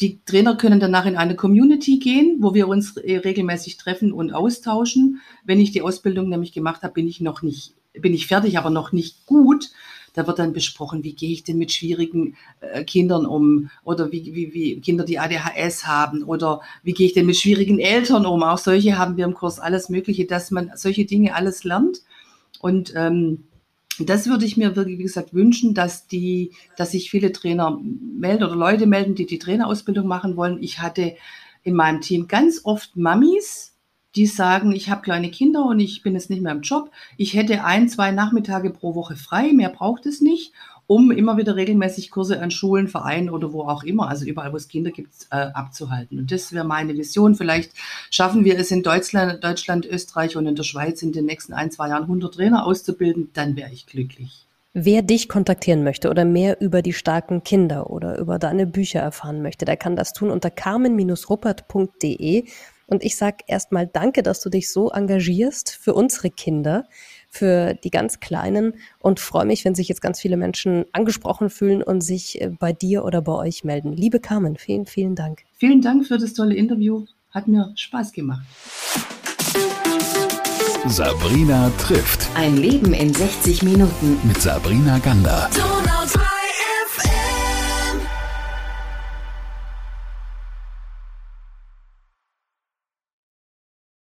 Die 0.00 0.20
Trainer 0.24 0.56
können 0.56 0.80
danach 0.80 1.06
in 1.06 1.16
eine 1.16 1.36
Community 1.36 1.98
gehen, 1.98 2.38
wo 2.40 2.54
wir 2.54 2.68
uns 2.68 2.96
regelmäßig 2.96 3.76
treffen 3.76 4.12
und 4.12 4.32
austauschen. 4.32 5.20
Wenn 5.44 5.60
ich 5.60 5.70
die 5.70 5.82
Ausbildung 5.82 6.28
nämlich 6.28 6.52
gemacht 6.52 6.82
habe, 6.82 6.94
bin 6.94 7.06
ich 7.06 7.20
noch 7.20 7.42
nicht, 7.42 7.74
bin 7.92 8.12
ich 8.12 8.26
fertig, 8.26 8.58
aber 8.58 8.70
noch 8.70 8.92
nicht 8.92 9.26
gut. 9.26 9.70
Da 10.14 10.26
wird 10.26 10.38
dann 10.38 10.52
besprochen, 10.52 11.04
wie 11.04 11.14
gehe 11.14 11.32
ich 11.32 11.44
denn 11.44 11.58
mit 11.58 11.72
schwierigen 11.72 12.36
äh, 12.60 12.84
Kindern 12.84 13.26
um 13.26 13.68
oder 13.82 14.10
wie, 14.12 14.34
wie, 14.34 14.54
wie 14.54 14.80
Kinder, 14.80 15.04
die 15.04 15.18
ADHS 15.18 15.86
haben 15.86 16.22
oder 16.22 16.60
wie 16.82 16.92
gehe 16.92 17.06
ich 17.06 17.12
denn 17.12 17.26
mit 17.26 17.36
schwierigen 17.36 17.78
Eltern 17.78 18.24
um. 18.24 18.42
Auch 18.42 18.58
solche 18.58 18.96
haben 18.96 19.16
wir 19.16 19.24
im 19.24 19.34
Kurs 19.34 19.58
alles 19.58 19.88
Mögliche, 19.88 20.24
dass 20.24 20.50
man 20.50 20.70
solche 20.76 21.04
Dinge 21.04 21.34
alles 21.34 21.64
lernt. 21.64 22.02
Und 22.60 22.94
ähm, 22.96 23.44
das 23.98 24.26
würde 24.26 24.44
ich 24.44 24.56
mir 24.56 24.76
wirklich, 24.76 24.98
wie 24.98 25.04
gesagt, 25.04 25.34
wünschen, 25.34 25.74
dass 25.74 26.06
die, 26.06 26.52
dass 26.76 26.92
sich 26.92 27.10
viele 27.10 27.32
Trainer 27.32 27.78
melden 27.80 28.44
oder 28.44 28.56
Leute 28.56 28.86
melden, 28.86 29.14
die 29.14 29.26
die 29.26 29.38
Trainerausbildung 29.38 30.06
machen 30.06 30.36
wollen. 30.36 30.62
Ich 30.62 30.80
hatte 30.80 31.16
in 31.62 31.74
meinem 31.74 32.00
Team 32.00 32.26
ganz 32.28 32.60
oft 32.64 32.96
Mamis, 32.96 33.73
die 34.16 34.26
sagen, 34.26 34.72
ich 34.72 34.90
habe 34.90 35.02
kleine 35.02 35.30
Kinder 35.30 35.64
und 35.66 35.80
ich 35.80 36.02
bin 36.02 36.14
jetzt 36.14 36.30
nicht 36.30 36.42
mehr 36.42 36.52
im 36.52 36.62
Job. 36.62 36.90
Ich 37.16 37.34
hätte 37.34 37.64
ein, 37.64 37.88
zwei 37.88 38.12
Nachmittage 38.12 38.70
pro 38.70 38.94
Woche 38.94 39.16
frei, 39.16 39.52
mehr 39.52 39.70
braucht 39.70 40.06
es 40.06 40.20
nicht, 40.20 40.52
um 40.86 41.10
immer 41.10 41.36
wieder 41.36 41.56
regelmäßig 41.56 42.10
Kurse 42.10 42.40
an 42.40 42.50
Schulen, 42.50 42.88
Vereinen 42.88 43.30
oder 43.30 43.52
wo 43.52 43.62
auch 43.62 43.82
immer, 43.84 44.08
also 44.08 44.24
überall, 44.24 44.52
wo 44.52 44.56
es 44.56 44.68
Kinder 44.68 44.90
gibt, 44.90 45.12
äh, 45.30 45.36
abzuhalten. 45.36 46.18
Und 46.18 46.30
das 46.30 46.52
wäre 46.52 46.66
meine 46.66 46.94
Vision. 46.94 47.34
Vielleicht 47.34 47.72
schaffen 48.10 48.44
wir 48.44 48.58
es 48.58 48.70
in 48.70 48.82
Deutschland, 48.82 49.42
Deutschland, 49.42 49.86
Österreich 49.86 50.36
und 50.36 50.46
in 50.46 50.54
der 50.56 50.64
Schweiz 50.64 51.02
in 51.02 51.12
den 51.12 51.24
nächsten 51.24 51.54
ein, 51.54 51.70
zwei 51.70 51.88
Jahren 51.88 52.04
100 52.04 52.34
Trainer 52.34 52.66
auszubilden, 52.66 53.30
dann 53.32 53.56
wäre 53.56 53.72
ich 53.72 53.86
glücklich. 53.86 54.46
Wer 54.76 55.02
dich 55.02 55.28
kontaktieren 55.28 55.84
möchte 55.84 56.10
oder 56.10 56.24
mehr 56.24 56.60
über 56.60 56.82
die 56.82 56.92
starken 56.92 57.44
Kinder 57.44 57.90
oder 57.90 58.18
über 58.18 58.40
deine 58.40 58.66
Bücher 58.66 58.98
erfahren 58.98 59.40
möchte, 59.40 59.64
der 59.64 59.76
kann 59.76 59.94
das 59.94 60.12
tun 60.12 60.30
unter 60.30 60.50
carmen-ruppert.de. 60.50 62.44
Und 62.94 63.02
ich 63.02 63.16
sage 63.16 63.38
erstmal 63.48 63.88
danke, 63.88 64.22
dass 64.22 64.40
du 64.40 64.48
dich 64.48 64.70
so 64.70 64.88
engagierst 64.88 65.76
für 65.82 65.94
unsere 65.94 66.30
Kinder, 66.30 66.84
für 67.28 67.74
die 67.74 67.90
ganz 67.90 68.20
Kleinen 68.20 68.74
und 69.00 69.18
freue 69.18 69.46
mich, 69.46 69.64
wenn 69.64 69.74
sich 69.74 69.88
jetzt 69.88 70.00
ganz 70.00 70.20
viele 70.20 70.36
Menschen 70.36 70.84
angesprochen 70.92 71.50
fühlen 71.50 71.82
und 71.82 72.02
sich 72.02 72.40
äh, 72.40 72.50
bei 72.56 72.72
dir 72.72 73.04
oder 73.04 73.20
bei 73.20 73.32
euch 73.32 73.64
melden. 73.64 73.92
Liebe 73.92 74.20
Carmen, 74.20 74.56
vielen, 74.56 74.86
vielen 74.86 75.16
Dank. 75.16 75.42
Vielen 75.54 75.80
Dank 75.80 76.06
für 76.06 76.18
das 76.18 76.34
tolle 76.34 76.54
Interview. 76.54 77.04
Hat 77.30 77.48
mir 77.48 77.72
Spaß 77.74 78.12
gemacht. 78.12 78.46
Sabrina 80.86 81.72
trifft. 81.76 82.28
Ein 82.36 82.58
Leben 82.58 82.92
in 82.92 83.12
60 83.12 83.64
Minuten. 83.64 84.18
Mit 84.22 84.40
Sabrina 84.40 85.00
Gander. 85.00 85.50